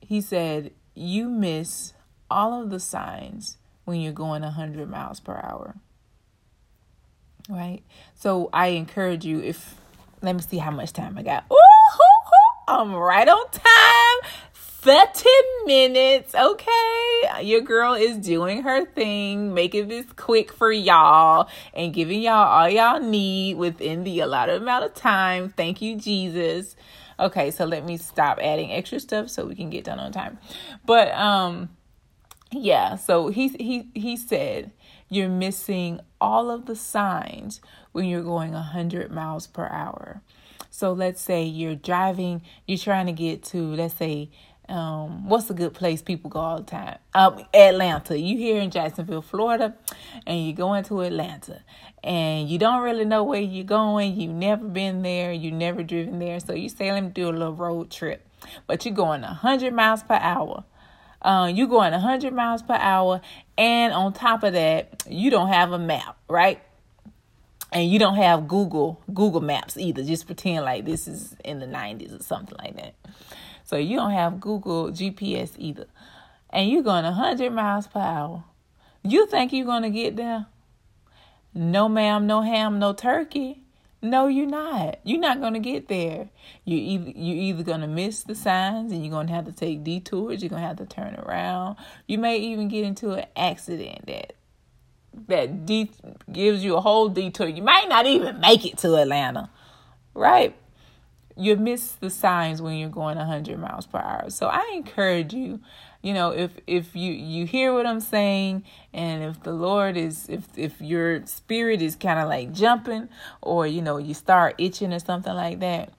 he 0.00 0.22
said 0.22 0.72
you 0.94 1.28
miss 1.28 1.92
all 2.30 2.62
of 2.62 2.70
the 2.70 2.80
signs 2.80 3.58
when 3.84 4.00
you're 4.00 4.12
going 4.12 4.42
100 4.42 4.88
miles 4.88 5.20
per 5.20 5.34
hour 5.34 5.76
right? 7.48 7.82
So 8.14 8.50
I 8.52 8.68
encourage 8.68 9.24
you 9.24 9.40
if 9.40 9.80
let 10.22 10.34
me 10.34 10.42
see 10.42 10.58
how 10.58 10.70
much 10.70 10.92
time 10.92 11.18
I 11.18 11.22
got. 11.22 11.44
Ooh, 11.52 11.56
I'm 12.66 12.94
right 12.94 13.28
on 13.28 13.50
time. 13.50 14.30
30 14.84 15.24
minutes. 15.64 16.34
Okay. 16.34 17.42
Your 17.42 17.62
girl 17.62 17.94
is 17.94 18.18
doing 18.18 18.62
her 18.62 18.84
thing, 18.84 19.54
making 19.54 19.88
this 19.88 20.04
quick 20.16 20.52
for 20.52 20.70
y'all 20.70 21.48
and 21.72 21.94
giving 21.94 22.20
y'all 22.20 22.34
all 22.34 22.68
y'all 22.68 23.00
need 23.00 23.56
within 23.56 24.04
the 24.04 24.20
allotted 24.20 24.60
amount 24.60 24.84
of 24.84 24.94
time. 24.94 25.48
Thank 25.50 25.80
you, 25.80 25.96
Jesus. 25.96 26.76
Okay, 27.18 27.50
so 27.50 27.64
let 27.64 27.86
me 27.86 27.96
stop 27.96 28.38
adding 28.42 28.72
extra 28.72 29.00
stuff 29.00 29.30
so 29.30 29.46
we 29.46 29.54
can 29.54 29.70
get 29.70 29.84
done 29.84 29.98
on 29.98 30.12
time. 30.12 30.38
But 30.84 31.12
um 31.12 31.70
yeah, 32.50 32.96
so 32.96 33.28
he 33.28 33.48
he 33.48 33.88
he 33.94 34.16
said 34.16 34.70
you're 35.08 35.28
missing 35.28 36.00
all 36.20 36.50
of 36.50 36.66
the 36.66 36.76
signs 36.76 37.60
when 37.92 38.06
you're 38.06 38.22
going 38.22 38.52
100 38.52 39.10
miles 39.10 39.46
per 39.46 39.66
hour. 39.68 40.22
So 40.70 40.92
let's 40.92 41.20
say 41.20 41.44
you're 41.44 41.76
driving, 41.76 42.42
you're 42.66 42.78
trying 42.78 43.06
to 43.06 43.12
get 43.12 43.44
to, 43.44 43.74
let's 43.74 43.94
say, 43.94 44.30
um, 44.68 45.28
what's 45.28 45.50
a 45.50 45.54
good 45.54 45.74
place 45.74 46.00
people 46.00 46.30
go 46.30 46.40
all 46.40 46.56
the 46.58 46.64
time? 46.64 46.98
Um, 47.12 47.44
Atlanta. 47.52 48.18
You 48.18 48.36
here 48.36 48.60
in 48.60 48.70
Jacksonville, 48.70 49.22
Florida, 49.22 49.74
and 50.26 50.44
you're 50.44 50.56
going 50.56 50.84
to 50.84 51.02
Atlanta, 51.02 51.62
and 52.02 52.48
you 52.48 52.58
don't 52.58 52.82
really 52.82 53.04
know 53.04 53.22
where 53.22 53.40
you're 53.40 53.64
going. 53.64 54.18
You've 54.18 54.32
never 54.32 54.64
been 54.66 55.02
there. 55.02 55.32
You've 55.32 55.54
never 55.54 55.82
driven 55.82 56.18
there. 56.18 56.40
So 56.40 56.54
you 56.54 56.68
say, 56.68 56.90
let 56.90 57.02
me 57.04 57.10
do 57.10 57.28
a 57.28 57.30
little 57.30 57.52
road 57.52 57.90
trip, 57.90 58.26
but 58.66 58.84
you're 58.84 58.94
going 58.94 59.20
100 59.20 59.74
miles 59.74 60.02
per 60.02 60.14
hour. 60.14 60.64
Uh, 61.24 61.50
you're 61.52 61.66
going 61.66 61.92
100 61.92 62.34
miles 62.34 62.62
per 62.62 62.74
hour, 62.74 63.22
and 63.56 63.94
on 63.94 64.12
top 64.12 64.42
of 64.42 64.52
that, 64.52 65.02
you 65.08 65.30
don't 65.30 65.48
have 65.48 65.72
a 65.72 65.78
map, 65.78 66.18
right? 66.28 66.60
And 67.72 67.90
you 67.90 67.98
don't 67.98 68.16
have 68.16 68.46
Google 68.46 69.00
Google 69.12 69.40
Maps 69.40 69.76
either. 69.76 70.04
Just 70.04 70.26
pretend 70.26 70.64
like 70.64 70.84
this 70.84 71.08
is 71.08 71.34
in 71.42 71.58
the 71.58 71.66
90s 71.66 72.20
or 72.20 72.22
something 72.22 72.56
like 72.58 72.76
that. 72.76 72.94
So 73.64 73.76
you 73.76 73.96
don't 73.96 74.12
have 74.12 74.38
Google 74.38 74.90
GPS 74.90 75.52
either. 75.56 75.86
And 76.50 76.70
you're 76.70 76.82
going 76.82 77.04
100 77.04 77.50
miles 77.52 77.88
per 77.88 78.00
hour. 78.00 78.44
You 79.02 79.26
think 79.26 79.52
you're 79.52 79.66
going 79.66 79.82
to 79.82 79.90
get 79.90 80.14
there? 80.14 80.46
No, 81.52 81.88
ma'am, 81.88 82.26
no 82.26 82.42
ham, 82.42 82.78
no 82.78 82.92
turkey. 82.92 83.63
No, 84.04 84.26
you're 84.26 84.46
not. 84.46 84.98
You're 85.02 85.18
not 85.18 85.40
gonna 85.40 85.60
get 85.60 85.88
there. 85.88 86.28
You 86.66 86.76
either 86.76 87.10
you're 87.16 87.42
either 87.44 87.62
gonna 87.62 87.88
miss 87.88 88.22
the 88.22 88.34
signs 88.34 88.92
and 88.92 89.02
you're 89.02 89.10
gonna 89.10 89.32
have 89.32 89.46
to 89.46 89.52
take 89.52 89.82
detours. 89.82 90.42
You're 90.42 90.50
gonna 90.50 90.60
have 90.60 90.76
to 90.76 90.84
turn 90.84 91.14
around. 91.14 91.76
You 92.06 92.18
may 92.18 92.36
even 92.36 92.68
get 92.68 92.84
into 92.84 93.12
an 93.12 93.24
accident 93.34 94.04
that 94.06 94.34
that 95.26 95.64
de- 95.64 95.90
gives 96.30 96.62
you 96.62 96.76
a 96.76 96.82
whole 96.82 97.08
detour. 97.08 97.48
You 97.48 97.62
might 97.62 97.88
not 97.88 98.04
even 98.04 98.40
make 98.40 98.66
it 98.66 98.76
to 98.78 98.94
Atlanta, 98.96 99.48
right? 100.12 100.54
You 101.36 101.56
miss 101.56 101.92
the 101.92 102.10
signs 102.10 102.62
when 102.62 102.76
you're 102.76 102.88
going 102.88 103.18
100 103.18 103.58
miles 103.58 103.86
per 103.86 103.98
hour. 103.98 104.30
So 104.30 104.46
I 104.46 104.72
encourage 104.74 105.34
you 105.34 105.60
you 106.04 106.12
know 106.12 106.30
if 106.30 106.52
if 106.66 106.94
you 106.94 107.12
you 107.12 107.46
hear 107.46 107.72
what 107.72 107.86
i'm 107.86 107.98
saying 107.98 108.62
and 108.92 109.24
if 109.24 109.42
the 109.42 109.52
lord 109.52 109.96
is 109.96 110.28
if 110.28 110.46
if 110.54 110.80
your 110.80 111.24
spirit 111.24 111.80
is 111.80 111.96
kind 111.96 112.20
of 112.20 112.28
like 112.28 112.52
jumping 112.52 113.08
or 113.40 113.66
you 113.66 113.80
know 113.80 113.96
you 113.96 114.12
start 114.12 114.54
itching 114.58 114.92
or 114.92 114.98
something 114.98 115.34
like 115.34 115.60
that 115.60 115.90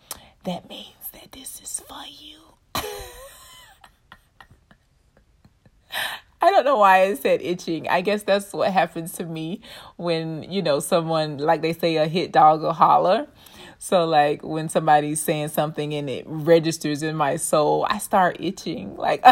that 0.43 0.69
means 0.69 1.09
that 1.11 1.31
this 1.31 1.59
is 1.59 1.81
for 1.81 2.05
you 2.07 2.35
I 6.41 6.51
don't 6.51 6.65
know 6.65 6.77
why 6.77 7.01
I 7.01 7.15
said 7.15 7.41
itching. 7.41 7.87
I 7.87 8.01
guess 8.01 8.21
that's 8.21 8.53
what 8.53 8.71
happens 8.71 9.13
to 9.13 9.23
me 9.23 9.61
when, 9.95 10.43
you 10.43 10.61
know, 10.61 10.79
someone, 10.79 11.39
like 11.39 11.63
they 11.63 11.73
say, 11.73 11.95
a 11.95 12.05
hit 12.05 12.31
dog 12.31 12.61
will 12.61 12.71
holler. 12.71 13.25
So 13.85 14.05
like 14.05 14.41
when 14.41 14.67
somebody's 14.67 15.21
saying 15.21 15.49
something 15.49 15.93
and 15.93 16.09
it 16.09 16.25
registers 16.27 17.03
in 17.03 17.15
my 17.15 17.35
soul, 17.35 17.85
I 17.87 17.99
start 17.99 18.37
itching 18.39 18.97
like 18.97 19.23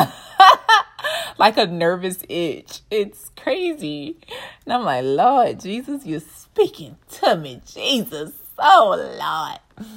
like 1.39 1.57
a 1.57 1.65
nervous 1.65 2.23
itch. 2.29 2.81
It's 2.91 3.31
crazy. 3.35 4.15
And 4.63 4.73
I'm 4.73 4.83
like, 4.83 5.05
Lord 5.05 5.59
Jesus, 5.59 6.05
you're 6.05 6.19
speaking 6.19 6.97
to 7.13 7.35
me, 7.35 7.61
Jesus. 7.65 8.31
Oh 8.59 8.95
Lord. 8.95 9.89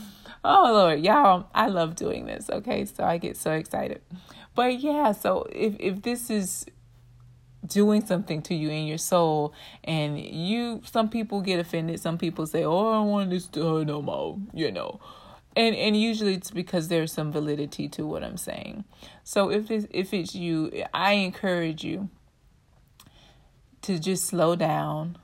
Oh 0.43 0.73
Lord, 0.73 1.05
y'all, 1.05 1.49
I 1.55 1.67
love 1.67 1.95
doing 1.95 2.25
this. 2.25 2.49
Okay, 2.49 2.87
so 2.87 3.05
I 3.05 3.19
get 3.19 3.37
so 3.37 3.53
excited. 3.53 4.01
But 4.55 4.81
yeah, 4.81 5.13
so 5.13 5.47
if 5.53 5.77
if 5.79 6.01
this 6.01 6.31
is 6.31 6.65
doing 7.67 8.05
something 8.05 8.43
to 8.43 8.55
you 8.55 8.71
in 8.71 8.87
your 8.87 8.99
soul 8.99 9.53
and 9.85 10.19
you 10.19 10.83
some 10.85 11.09
people 11.09 11.41
get 11.41 11.59
offended. 11.59 12.01
Some 12.01 12.19
people 12.19 12.47
say 12.47 12.65
oh 12.65 12.91
i 12.91 13.01
want 13.05 13.31
this 13.31 13.47
to 13.49 13.63
hurt 13.63 13.87
no 13.87 14.03
more 14.03 14.39
you 14.53 14.71
know. 14.71 15.01
And 15.55 15.75
and 15.75 16.01
usually 16.01 16.35
it's 16.35 16.51
because 16.51 16.89
there's 16.89 17.13
some 17.13 17.33
validity 17.33 17.89
to 17.91 18.07
what 18.07 18.23
i'm 18.23 18.37
saying. 18.37 18.85
So 19.25 19.51
if 19.51 19.71
it's 19.71 19.87
if 19.91 20.13
it's 20.13 20.35
you 20.35 20.85
i 20.93 21.13
encourage 21.13 21.85
you 21.85 22.09
to 23.83 23.99
just 23.99 24.25
slow 24.25 24.57
down. 24.57 25.19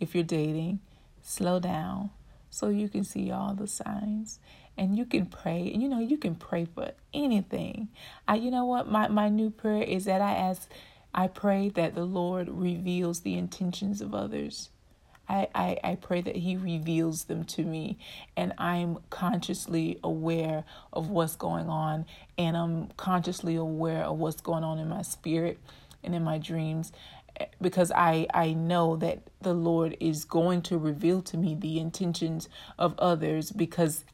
If 0.00 0.14
you're 0.14 0.24
dating 0.24 0.80
slow 1.22 1.60
down 1.60 2.10
so 2.50 2.68
you 2.68 2.88
can 2.88 3.04
see 3.04 3.30
all 3.30 3.54
the 3.54 3.66
signs 3.66 4.40
and 4.76 4.96
you 4.96 5.06
can 5.06 5.26
pray. 5.26 5.70
And 5.72 5.82
you 5.82 5.88
know 5.88 6.00
you 6.00 6.18
can 6.18 6.34
pray 6.34 6.66
for 6.66 6.90
anything. 7.14 7.88
I 8.28 8.34
you 8.36 8.50
know 8.50 8.66
what? 8.66 8.90
My 8.90 9.08
my 9.08 9.28
new 9.28 9.50
prayer 9.50 9.82
is 9.82 10.04
that 10.04 10.20
i 10.20 10.32
ask 10.34 10.68
I 11.14 11.28
pray 11.28 11.68
that 11.70 11.94
the 11.94 12.04
Lord 12.04 12.48
reveals 12.48 13.20
the 13.20 13.36
intentions 13.36 14.00
of 14.00 14.14
others. 14.14 14.70
I, 15.28 15.48
I, 15.54 15.78
I 15.84 15.94
pray 15.96 16.20
that 16.22 16.36
He 16.36 16.56
reveals 16.56 17.24
them 17.24 17.44
to 17.44 17.64
me 17.64 17.98
and 18.36 18.52
I'm 18.58 18.98
consciously 19.10 19.98
aware 20.02 20.64
of 20.92 21.10
what's 21.10 21.36
going 21.36 21.68
on 21.68 22.06
and 22.36 22.56
I'm 22.56 22.88
consciously 22.96 23.56
aware 23.56 24.04
of 24.04 24.18
what's 24.18 24.40
going 24.40 24.64
on 24.64 24.78
in 24.78 24.88
my 24.88 25.02
spirit 25.02 25.58
and 26.02 26.14
in 26.14 26.24
my 26.24 26.38
dreams 26.38 26.92
eh, 27.38 27.46
because 27.60 27.92
I, 27.92 28.26
I 28.34 28.52
know 28.52 28.96
that 28.96 29.22
the 29.40 29.54
Lord 29.54 29.96
is 30.00 30.24
going 30.24 30.62
to 30.62 30.78
reveal 30.78 31.22
to 31.22 31.36
me 31.36 31.54
the 31.54 31.78
intentions 31.78 32.48
of 32.78 32.98
others 32.98 33.52
because 33.52 34.04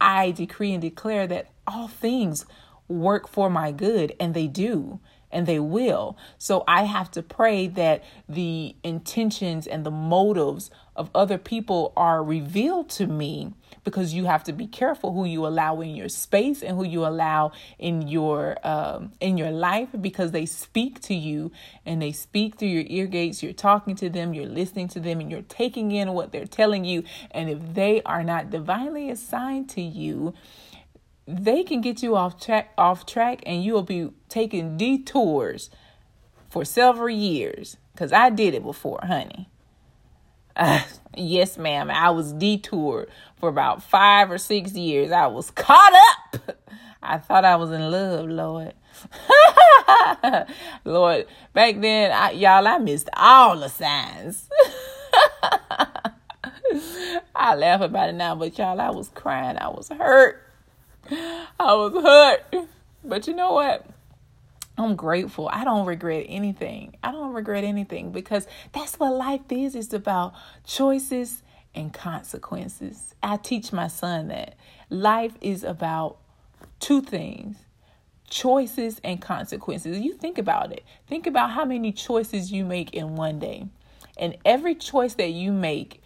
I 0.00 0.32
decree 0.32 0.72
and 0.72 0.82
declare 0.82 1.26
that 1.28 1.50
all 1.66 1.88
things 1.88 2.46
work 2.88 3.28
for 3.28 3.48
my 3.50 3.72
good 3.72 4.14
and 4.20 4.34
they 4.34 4.46
do 4.46 5.00
and 5.30 5.46
they 5.46 5.58
will. 5.58 6.16
So 6.38 6.64
I 6.66 6.84
have 6.84 7.10
to 7.12 7.22
pray 7.22 7.66
that 7.68 8.02
the 8.28 8.74
intentions 8.82 9.66
and 9.66 9.84
the 9.84 9.90
motives 9.90 10.70
of 10.96 11.10
other 11.14 11.38
people 11.38 11.92
are 11.96 12.24
revealed 12.24 12.90
to 12.90 13.06
me 13.06 13.52
because 13.84 14.12
you 14.12 14.24
have 14.24 14.42
to 14.44 14.52
be 14.52 14.66
careful 14.66 15.14
who 15.14 15.24
you 15.24 15.46
allow 15.46 15.80
in 15.80 15.94
your 15.94 16.08
space 16.08 16.62
and 16.62 16.76
who 16.76 16.84
you 16.84 17.06
allow 17.06 17.52
in 17.78 18.08
your 18.08 18.56
um, 18.66 19.12
in 19.20 19.38
your 19.38 19.52
life 19.52 19.88
because 20.00 20.32
they 20.32 20.44
speak 20.44 21.00
to 21.00 21.14
you 21.14 21.52
and 21.86 22.02
they 22.02 22.10
speak 22.10 22.58
through 22.58 22.68
your 22.68 22.84
ear 22.88 23.06
gates 23.06 23.42
you're 23.42 23.52
talking 23.52 23.94
to 23.94 24.10
them 24.10 24.34
you're 24.34 24.46
listening 24.46 24.88
to 24.88 24.98
them 24.98 25.20
and 25.20 25.30
you're 25.30 25.42
taking 25.42 25.92
in 25.92 26.12
what 26.12 26.32
they're 26.32 26.46
telling 26.46 26.84
you 26.84 27.04
and 27.30 27.48
if 27.48 27.74
they 27.74 28.02
are 28.02 28.24
not 28.24 28.50
divinely 28.50 29.08
assigned 29.08 29.70
to 29.70 29.80
you 29.80 30.34
they 31.28 31.62
can 31.62 31.82
get 31.82 32.02
you 32.02 32.16
off 32.16 32.40
track 32.40 32.72
off 32.78 33.04
track 33.04 33.42
and 33.44 33.62
you'll 33.62 33.82
be 33.82 34.08
taking 34.30 34.78
detours 34.78 35.68
for 36.48 36.64
several 36.64 37.10
years. 37.10 37.76
Because 37.92 38.12
i 38.12 38.30
did 38.30 38.54
it 38.54 38.62
before 38.62 39.00
honey. 39.02 39.48
Uh, 40.56 40.80
yes 41.16 41.58
ma'am. 41.58 41.90
I 41.90 42.10
was 42.10 42.32
detoured 42.32 43.10
for 43.36 43.50
about 43.50 43.82
five 43.82 44.30
or 44.30 44.38
six 44.38 44.72
years. 44.72 45.12
I 45.12 45.26
was 45.26 45.50
caught 45.50 45.92
up. 45.92 46.58
I 47.02 47.18
thought 47.18 47.44
i 47.44 47.56
was 47.56 47.70
in 47.70 47.90
love 47.90 48.28
lord. 48.28 48.74
Lord 50.84 51.26
back 51.52 51.80
then 51.80 52.10
I, 52.10 52.30
y'all 52.32 52.66
i 52.66 52.78
missed 52.78 53.08
all 53.14 53.56
the 53.58 53.68
signs. 53.68 54.48
I 57.34 57.54
laugh 57.54 57.82
about 57.82 58.08
it 58.08 58.14
now 58.14 58.34
but 58.34 58.56
y'all 58.58 58.80
i 58.80 58.90
was 58.90 59.10
crying. 59.10 59.58
I 59.58 59.68
was 59.68 59.90
hurt 59.90 60.47
I 61.60 61.74
was 61.74 61.92
hurt. 61.94 62.68
But 63.04 63.26
you 63.26 63.34
know 63.34 63.52
what? 63.54 63.86
I'm 64.76 64.94
grateful. 64.94 65.48
I 65.52 65.64
don't 65.64 65.86
regret 65.86 66.26
anything. 66.28 66.96
I 67.02 67.10
don't 67.10 67.32
regret 67.32 67.64
anything 67.64 68.12
because 68.12 68.46
that's 68.72 68.98
what 68.98 69.14
life 69.14 69.40
is. 69.50 69.74
It's 69.74 69.92
about 69.92 70.34
choices 70.64 71.42
and 71.74 71.92
consequences. 71.92 73.14
I 73.22 73.38
teach 73.38 73.72
my 73.72 73.88
son 73.88 74.28
that 74.28 74.56
life 74.88 75.32
is 75.40 75.64
about 75.64 76.18
two 76.80 77.00
things 77.00 77.56
choices 78.30 79.00
and 79.02 79.20
consequences. 79.20 79.98
You 79.98 80.12
think 80.14 80.38
about 80.38 80.72
it. 80.72 80.84
Think 81.06 81.26
about 81.26 81.50
how 81.50 81.64
many 81.64 81.92
choices 81.92 82.52
you 82.52 82.64
make 82.64 82.92
in 82.94 83.16
one 83.16 83.38
day. 83.38 83.66
And 84.16 84.36
every 84.44 84.74
choice 84.74 85.14
that 85.14 85.30
you 85.30 85.52
make, 85.52 86.02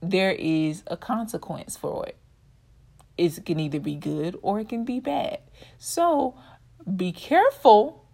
there 0.00 0.32
is 0.32 0.82
a 0.86 0.96
consequence 0.96 1.76
for 1.76 2.06
it. 2.06 2.16
It 3.18 3.44
can 3.44 3.60
either 3.60 3.80
be 3.80 3.94
good 3.94 4.36
or 4.42 4.60
it 4.60 4.68
can 4.68 4.84
be 4.84 5.00
bad. 5.00 5.40
So 5.78 6.36
be 6.96 7.12
careful 7.12 8.06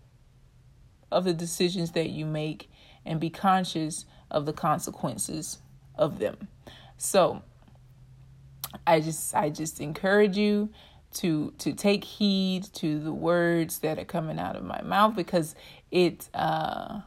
of 1.10 1.24
the 1.24 1.32
decisions 1.32 1.92
that 1.92 2.10
you 2.10 2.26
make 2.26 2.70
and 3.04 3.18
be 3.20 3.30
conscious 3.30 4.04
of 4.30 4.44
the 4.44 4.52
consequences 4.52 5.58
of 5.96 6.18
them. 6.18 6.48
So 6.96 7.42
I 8.86 9.00
just 9.00 9.34
I 9.34 9.50
just 9.50 9.80
encourage 9.80 10.36
you 10.36 10.70
to 11.14 11.52
to 11.58 11.72
take 11.72 12.04
heed 12.04 12.64
to 12.74 12.98
the 12.98 13.12
words 13.12 13.78
that 13.78 13.98
are 13.98 14.04
coming 14.04 14.38
out 14.38 14.56
of 14.56 14.64
my 14.64 14.82
mouth 14.82 15.16
because 15.16 15.54
it 15.90 16.28
uh 16.34 17.00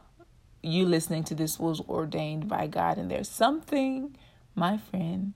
you 0.62 0.86
listening 0.86 1.24
to 1.24 1.34
this 1.34 1.58
was 1.58 1.80
ordained 1.82 2.48
by 2.48 2.66
God 2.66 2.98
and 2.98 3.10
there's 3.10 3.28
something 3.28 4.16
my 4.54 4.76
friend 4.76 5.34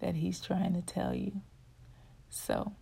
that 0.00 0.16
he's 0.16 0.40
trying 0.40 0.74
to 0.74 0.82
tell 0.82 1.14
you. 1.14 1.40
So 2.30 2.72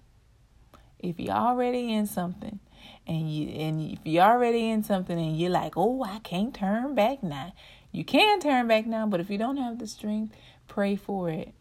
if 0.99 1.19
you're 1.21 1.35
already 1.35 1.93
in 1.93 2.07
something 2.07 2.61
and 3.07 3.33
you 3.33 3.49
and 3.49 3.93
if 3.93 3.99
you're 4.05 4.25
already 4.25 4.71
in 4.71 4.83
something 4.83 5.19
and 5.19 5.39
you're 5.39 5.51
like, 5.51 5.75
"Oh, 5.77 6.03
I 6.03 6.19
can't 6.21 6.55
turn 6.55 6.95
back 6.95 7.23
now." 7.23 7.53
You 7.93 8.05
can 8.05 8.41
turn 8.41 8.69
back 8.69 8.87
now, 8.87 9.07
but 9.07 9.21
if 9.21 9.31
you 9.31 9.39
don't 9.39 9.57
have 9.57 9.79
the 9.79 9.87
strength, 9.87 10.35
pray 10.69 10.97
for 10.97 11.31
it. 11.31 11.55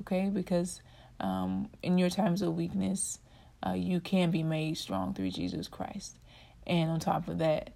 Okay? 0.00 0.30
Because 0.32 0.80
um, 1.18 1.68
in 1.82 1.98
your 1.98 2.10
times 2.10 2.42
of 2.42 2.54
weakness, 2.54 3.18
uh, 3.66 3.72
you 3.72 3.98
can 3.98 4.30
be 4.30 4.44
made 4.44 4.78
strong 4.78 5.14
through 5.14 5.30
Jesus 5.30 5.66
Christ. 5.66 6.18
And 6.64 6.90
on 6.90 7.00
top 7.00 7.26
of 7.26 7.38
that, 7.38 7.70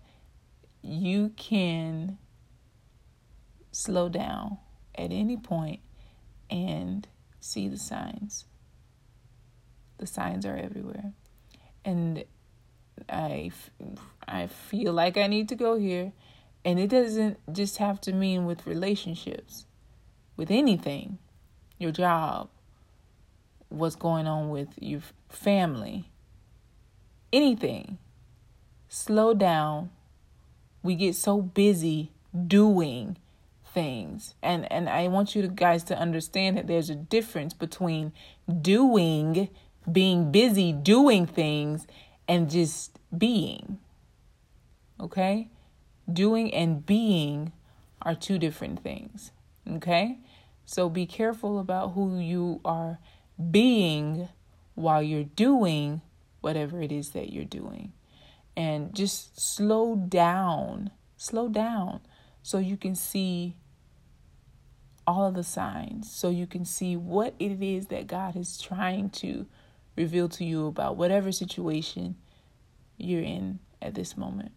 you 0.81 1.31
can 1.31 2.19
slow 3.73 4.09
down 4.09 4.59
at 4.95 5.11
any 5.11 5.37
point 5.37 5.81
and 6.51 7.07
see 7.41 7.69
the 7.69 7.79
signs. 7.79 8.45
The 9.99 10.07
signs 10.07 10.47
are 10.47 10.57
everywhere. 10.57 11.13
And 11.85 12.25
I, 13.09 13.51
I 14.27 14.47
feel 14.47 14.93
like 14.93 15.17
I 15.17 15.27
need 15.27 15.49
to 15.51 15.55
go 15.55 15.79
here. 15.79 16.13
And 16.65 16.79
it 16.79 16.89
doesn't 16.89 17.39
just 17.53 17.79
have 17.79 18.01
to 18.03 18.13
mean 18.13 18.45
with 18.45 18.67
relationships, 18.67 19.67
with 20.37 20.51
anything, 20.51 21.19
your 21.79 21.93
job, 21.93 22.49
what's 23.69 23.97
going 23.97 24.27
on 24.27 24.51
with 24.51 24.69
your 24.81 25.01
family, 25.29 26.11
anything. 27.33 27.99
Slow 28.89 29.35
down. 29.35 29.91
We 30.83 30.95
get 30.95 31.15
so 31.15 31.43
busy 31.43 32.13
doing 32.47 33.17
things. 33.73 34.35
And 34.43 34.71
and 34.73 34.89
I 34.89 35.09
want 35.09 35.35
you 35.35 35.47
guys 35.49 35.85
to 35.85 35.99
understand 35.99 36.57
that 36.57 36.67
there's 36.67 36.91
a 36.91 36.95
difference 36.95 37.55
between 37.55 38.13
doing, 38.61 39.49
being 39.93 40.31
busy 40.31 40.73
doing 40.73 41.27
things 41.27 41.87
and 42.27 42.51
just 42.51 42.99
being. 43.17 43.79
Okay? 45.01 45.49
Doing 46.11 46.53
and 46.53 46.85
being 46.85 47.53
are 48.03 48.15
two 48.15 48.39
different 48.39 48.83
things. 48.83 49.33
Okay? 49.71 50.19
So 50.65 50.89
be 50.89 51.07
careful 51.07 51.59
about 51.59 51.93
who 51.93 52.19
you 52.19 52.61
are 52.65 52.99
being 53.51 54.29
while 54.75 55.03
you're 55.03 55.25
doing 55.25 56.03
whatever 56.41 56.81
it 56.81 56.93
is 56.93 57.11
that 57.11 57.33
you're 57.33 57.45
doing. 57.45 57.93
And 58.57 58.95
just 58.95 59.41
slow 59.41 59.97
down, 59.97 60.91
slow 61.17 61.49
down 61.49 62.01
so 62.43 62.59
you 62.59 62.77
can 62.77 62.95
see 62.95 63.57
all 65.07 65.27
of 65.27 65.35
the 65.35 65.43
signs, 65.43 66.11
so 66.13 66.29
you 66.29 66.47
can 66.47 66.67
see 66.67 66.95
what 66.97 67.35
it 67.39 67.63
is 67.63 67.87
that 67.87 68.07
God 68.07 68.37
is 68.37 68.59
trying 68.59 69.09
to 69.11 69.47
reveal 69.99 70.29
to 70.31 70.45
you 70.45 70.67
about 70.67 70.97
whatever 70.97 71.33
situation 71.33 72.17
you're 72.97 73.23
in 73.23 73.59
at 73.83 73.95
this 73.95 74.17
moment. 74.17 74.53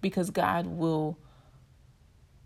Because 0.00 0.30
God 0.30 0.66
will 0.66 1.18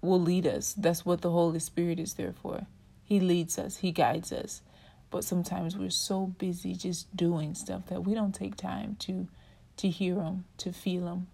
will 0.00 0.20
lead 0.20 0.46
us. 0.46 0.72
That's 0.74 1.04
what 1.04 1.20
the 1.20 1.30
Holy 1.30 1.58
Spirit 1.58 1.98
is 2.00 2.14
there 2.14 2.32
for. 2.32 2.66
He 3.04 3.20
leads 3.20 3.58
us, 3.58 3.78
he 3.78 3.92
guides 3.92 4.32
us. 4.32 4.62
But 5.10 5.24
sometimes 5.24 5.76
we're 5.76 5.90
so 5.90 6.26
busy 6.26 6.74
just 6.74 7.16
doing 7.16 7.54
stuff 7.54 7.86
that 7.86 8.04
we 8.04 8.14
don't 8.14 8.34
take 8.34 8.56
time 8.56 8.96
to 9.00 9.28
to 9.76 9.88
hear 9.88 10.16
them, 10.16 10.44
to 10.58 10.72
feel 10.72 11.04
them. 11.04 11.28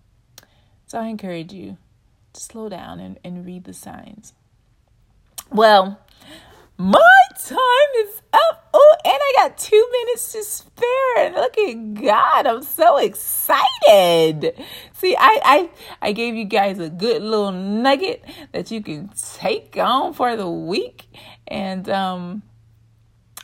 So 0.87 0.99
I 1.01 1.07
encourage 1.07 1.53
you 1.53 1.79
to 2.35 2.41
slow 2.41 2.69
down 2.69 3.01
and, 3.01 3.19
and 3.25 3.47
read 3.47 3.65
the 3.65 3.73
signs. 3.73 4.35
Well, 5.51 5.99
my 6.77 7.21
time 7.39 7.91
is 7.99 8.21
up. 8.33 8.69
Oh, 8.75 8.97
and 9.05 9.15
I 9.15 9.33
got 9.37 9.57
two 9.57 9.89
minutes 9.93 10.33
to 10.33 10.43
spare. 10.43 11.19
And 11.19 11.35
look 11.35 11.57
at 11.57 11.95
God, 11.95 12.47
I'm 12.47 12.63
so 12.63 12.97
excited. 12.97 14.61
See, 14.93 15.15
I, 15.17 15.41
I 15.45 15.71
I 16.03 16.13
gave 16.13 16.35
you 16.35 16.45
guys 16.45 16.79
a 16.81 16.91
good 16.91 17.23
little 17.23 17.53
nugget 17.53 18.25
that 18.53 18.71
you 18.71 18.83
can 18.83 19.11
take 19.35 19.77
on 19.77 20.15
for 20.15 20.37
the 20.37 20.51
week. 20.51 21.07
And 21.47 21.89
um 21.89 22.43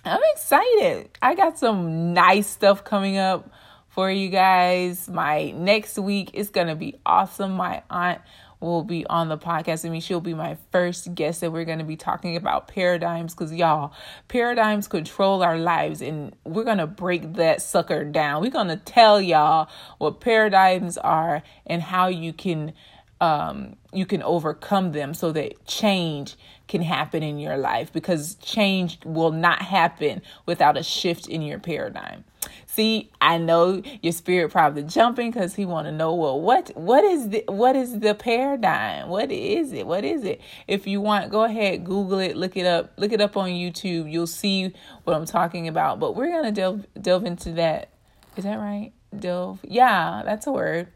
I'm 0.05 0.21
excited. 0.33 1.11
I 1.21 1.35
got 1.35 1.59
some 1.59 2.15
nice 2.15 2.49
stuff 2.49 2.85
coming 2.85 3.19
up 3.19 3.51
for 3.89 4.11
you 4.11 4.29
guys. 4.29 5.09
My 5.09 5.51
next 5.51 5.99
week 5.99 6.31
is 6.35 6.51
to 6.69 6.75
be 6.75 6.97
awesome. 7.05 7.53
My 7.53 7.83
aunt 7.91 8.21
will 8.61 8.85
be 8.85 9.07
on 9.07 9.29
the 9.29 9.39
podcast. 9.39 9.87
I 9.87 9.89
mean, 9.89 10.01
she'll 10.01 10.21
be 10.21 10.35
my 10.35 10.57
first 10.71 11.15
guest 11.15 11.41
that 11.41 11.51
we're 11.51 11.65
going 11.65 11.79
to 11.79 11.85
be 11.85 11.97
talking 11.97 12.37
about 12.37 12.69
paradigms 12.69 13.35
because, 13.35 13.53
y'all, 13.53 13.93
paradigms 14.29 14.87
control 14.87 15.43
our 15.43 15.59
lives 15.59 16.03
and 16.03 16.37
we're 16.45 16.65
going 16.65 16.79
to 16.79 16.87
break 16.87 17.35
that 17.35 17.63
sucker 17.63 18.05
down. 18.05 18.43
We're 18.43 18.51
going 18.51 18.69
to 18.69 18.77
tell 18.77 19.21
y'all 19.21 19.69
what 19.99 20.21
paradigms 20.21 20.99
are 20.99 21.43
and 21.67 21.83
how 21.83 22.09
you 22.09 22.33
can 22.33 22.73
um, 23.21 23.77
you 23.93 24.07
can 24.07 24.23
overcome 24.23 24.93
them 24.93 25.13
so 25.13 25.31
that 25.33 25.67
change 25.67 26.37
can 26.69 26.81
happen 26.81 27.23
in 27.23 27.39
your 27.39 27.59
life 27.59 27.93
because 27.93 28.37
change 28.37 28.99
will 29.05 29.33
not 29.33 29.61
happen 29.61 30.23
without 30.47 30.79
a 30.79 30.83
shift 30.83 31.29
in 31.29 31.43
your 31.43 31.59
paradigm. 31.59 32.25
See, 32.67 33.11
I 33.21 33.37
know 33.37 33.83
your 34.01 34.13
spirit 34.13 34.53
probably 34.53 34.85
jumping 34.85 35.31
because 35.31 35.55
he 35.55 35.67
want 35.67 35.87
to 35.87 35.93
know 35.93 36.15
well 36.15 36.41
what 36.41 36.71
what 36.77 37.05
is 37.05 37.31
the 37.31 37.45
what 37.49 37.77
is 37.77 37.99
the 38.01 38.15
paradigm? 38.15 39.09
What 39.09 39.31
is 39.31 39.73
it? 39.73 39.87
What 39.87 40.05
is 40.05 40.25
it? 40.25 40.41
If 40.67 40.87
you 40.87 41.01
want, 41.01 41.31
go 41.31 41.45
ahead, 41.45 41.85
Google 41.85 42.21
it, 42.21 42.37
look 42.37 42.57
it 42.57 42.67
up, 42.67 42.93
look 42.97 43.13
it 43.13 43.21
up 43.21 43.37
on 43.37 43.51
YouTube. 43.51 44.11
You'll 44.11 44.27
see 44.27 44.73
what 45.05 45.17
I'm 45.17 45.27
talking 45.27 45.69
about. 45.69 46.01
But 46.01 46.15
we're 46.15 46.31
gonna 46.31 46.53
delve 46.53 46.87
delve 47.01 47.25
into 47.25 47.53
that. 47.53 47.91
Is 48.37 48.45
that 48.45 48.57
right? 48.57 48.93
Delve. 49.15 49.59
Yeah, 49.65 50.23
that's 50.25 50.47
a 50.47 50.53
word. 50.53 50.89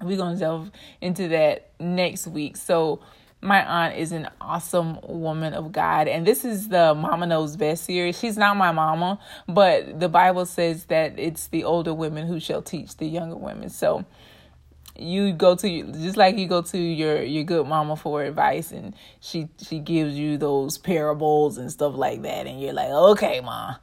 We're 0.00 0.16
gonna 0.16 0.38
delve 0.38 0.70
into 1.00 1.28
that 1.28 1.72
next 1.78 2.26
week. 2.26 2.56
So 2.56 3.00
my 3.42 3.64
aunt 3.64 3.96
is 3.96 4.12
an 4.12 4.28
awesome 4.40 4.98
woman 5.02 5.54
of 5.54 5.72
God. 5.72 6.08
And 6.08 6.26
this 6.26 6.44
is 6.44 6.68
the 6.68 6.94
Mama 6.94 7.26
Knows 7.26 7.56
Best 7.56 7.84
series. 7.84 8.18
She's 8.18 8.36
not 8.36 8.56
my 8.56 8.70
mama, 8.72 9.18
but 9.48 9.98
the 9.98 10.08
Bible 10.08 10.44
says 10.44 10.84
that 10.86 11.18
it's 11.18 11.46
the 11.46 11.64
older 11.64 11.94
women 11.94 12.26
who 12.26 12.38
shall 12.38 12.60
teach 12.60 12.96
the 12.98 13.06
younger 13.06 13.36
women. 13.36 13.70
So 13.70 14.04
you 14.96 15.32
go 15.32 15.54
to 15.54 15.92
just 15.92 16.18
like 16.18 16.36
you 16.36 16.46
go 16.46 16.60
to 16.60 16.78
your 16.78 17.22
your 17.22 17.44
good 17.44 17.66
mama 17.66 17.96
for 17.96 18.22
advice 18.22 18.70
and 18.70 18.94
she 19.20 19.48
she 19.66 19.78
gives 19.78 20.14
you 20.14 20.36
those 20.36 20.76
parables 20.76 21.56
and 21.56 21.72
stuff 21.72 21.94
like 21.96 22.20
that 22.22 22.46
and 22.46 22.60
you're 22.60 22.74
like 22.74 22.90
okay 22.90 23.40
ma 23.40 23.76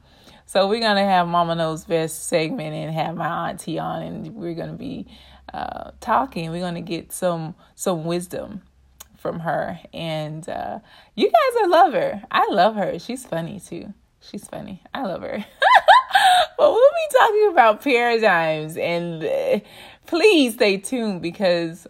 so 0.46 0.68
we're 0.68 0.80
gonna 0.80 1.04
have 1.04 1.26
mama 1.26 1.56
knows 1.56 1.84
best 1.84 2.28
segment 2.28 2.72
and 2.72 2.94
have 2.94 3.16
my 3.16 3.48
auntie 3.48 3.78
on 3.78 4.02
and 4.02 4.34
we're 4.34 4.54
gonna 4.54 4.74
be 4.74 5.06
uh, 5.52 5.90
talking 5.98 6.50
we're 6.50 6.60
gonna 6.60 6.80
get 6.80 7.10
some 7.10 7.54
some 7.74 8.04
wisdom 8.04 8.62
from 9.18 9.40
her. 9.40 9.78
And 9.92 10.48
uh, 10.48 10.78
you 11.14 11.26
guys, 11.26 11.62
I 11.62 11.66
love 11.66 11.92
her. 11.92 12.22
I 12.30 12.46
love 12.50 12.76
her. 12.76 12.98
She's 12.98 13.26
funny 13.26 13.60
too. 13.60 13.92
She's 14.20 14.46
funny. 14.48 14.82
I 14.94 15.02
love 15.02 15.22
her. 15.22 15.44
but 16.58 16.72
we'll 16.72 16.90
be 16.90 17.16
talking 17.18 17.48
about 17.50 17.82
paradigms. 17.82 18.76
And 18.76 19.22
uh, 19.22 19.60
please 20.06 20.54
stay 20.54 20.78
tuned 20.78 21.22
because 21.22 21.86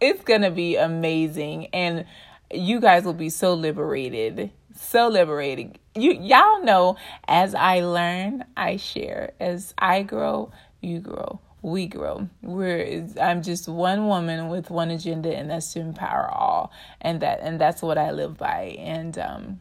it's 0.00 0.22
going 0.22 0.42
to 0.42 0.50
be 0.50 0.76
amazing. 0.76 1.66
And 1.68 2.04
you 2.52 2.80
guys 2.80 3.04
will 3.04 3.14
be 3.14 3.30
so 3.30 3.54
liberated. 3.54 4.50
So 4.76 5.08
liberated. 5.08 5.78
You 5.94 6.12
y'all 6.12 6.62
know 6.62 6.96
as 7.26 7.54
I 7.54 7.80
learn, 7.80 8.44
I 8.56 8.76
share. 8.76 9.32
As 9.40 9.72
I 9.78 10.02
grow, 10.02 10.52
you 10.82 11.00
grow 11.00 11.40
we 11.66 11.88
grow. 11.88 12.28
We're 12.42 13.08
I'm 13.20 13.42
just 13.42 13.66
one 13.68 14.06
woman 14.06 14.48
with 14.48 14.70
one 14.70 14.92
agenda 14.92 15.36
and 15.36 15.50
that's 15.50 15.72
to 15.72 15.80
empower 15.80 16.30
all. 16.30 16.70
And 17.00 17.20
that 17.22 17.40
and 17.40 17.60
that's 17.60 17.82
what 17.82 17.98
I 17.98 18.12
live 18.12 18.38
by. 18.38 18.76
And 18.78 19.18
um 19.18 19.60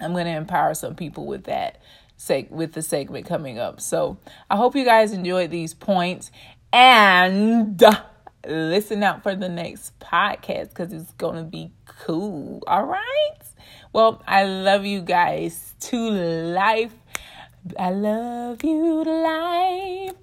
I'm 0.00 0.14
to 0.26 0.32
empower 0.32 0.74
some 0.74 0.96
people 0.96 1.26
with 1.26 1.44
that 1.44 1.80
seg- 2.18 2.50
with 2.50 2.72
the 2.72 2.82
segment 2.82 3.26
coming 3.26 3.56
up. 3.56 3.80
So 3.80 4.18
I 4.50 4.56
hope 4.56 4.74
you 4.74 4.84
guys 4.84 5.12
enjoyed 5.12 5.52
these 5.52 5.74
points 5.74 6.32
and 6.72 7.80
listen 8.44 9.04
out 9.04 9.22
for 9.22 9.36
the 9.36 9.48
next 9.48 9.96
podcast 10.00 10.70
because 10.70 10.92
it's 10.92 11.12
to 11.36 11.44
be 11.44 11.70
cool. 11.86 12.64
All 12.66 12.86
right. 12.86 13.36
Well, 13.92 14.24
I 14.26 14.42
love 14.42 14.84
you 14.84 15.02
guys 15.02 15.72
to 15.82 16.10
life. 16.10 16.94
I 17.78 17.90
love 17.90 18.64
you 18.64 19.04
to 19.04 19.10
life. 19.10 20.14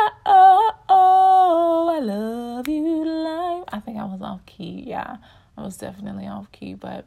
Oh, 0.00 0.10
oh, 0.26 0.72
oh, 0.88 1.88
I 1.96 1.98
love 1.98 2.68
you 2.68 3.04
life. 3.04 3.64
I 3.68 3.80
think 3.80 3.98
I 3.98 4.04
was 4.04 4.22
off 4.22 4.46
key. 4.46 4.84
Yeah, 4.86 5.16
I 5.56 5.62
was 5.62 5.76
definitely 5.76 6.28
off 6.28 6.52
key, 6.52 6.74
but 6.74 7.06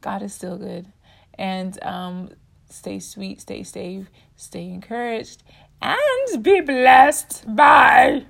God 0.00 0.22
is 0.22 0.32
still 0.32 0.56
good. 0.56 0.86
And 1.34 1.82
um, 1.84 2.30
stay 2.70 3.00
sweet, 3.00 3.42
stay 3.42 3.64
safe, 3.64 4.06
stay 4.36 4.64
encouraged, 4.68 5.42
and 5.82 6.42
be 6.42 6.62
blessed. 6.62 7.44
Bye. 7.54 8.24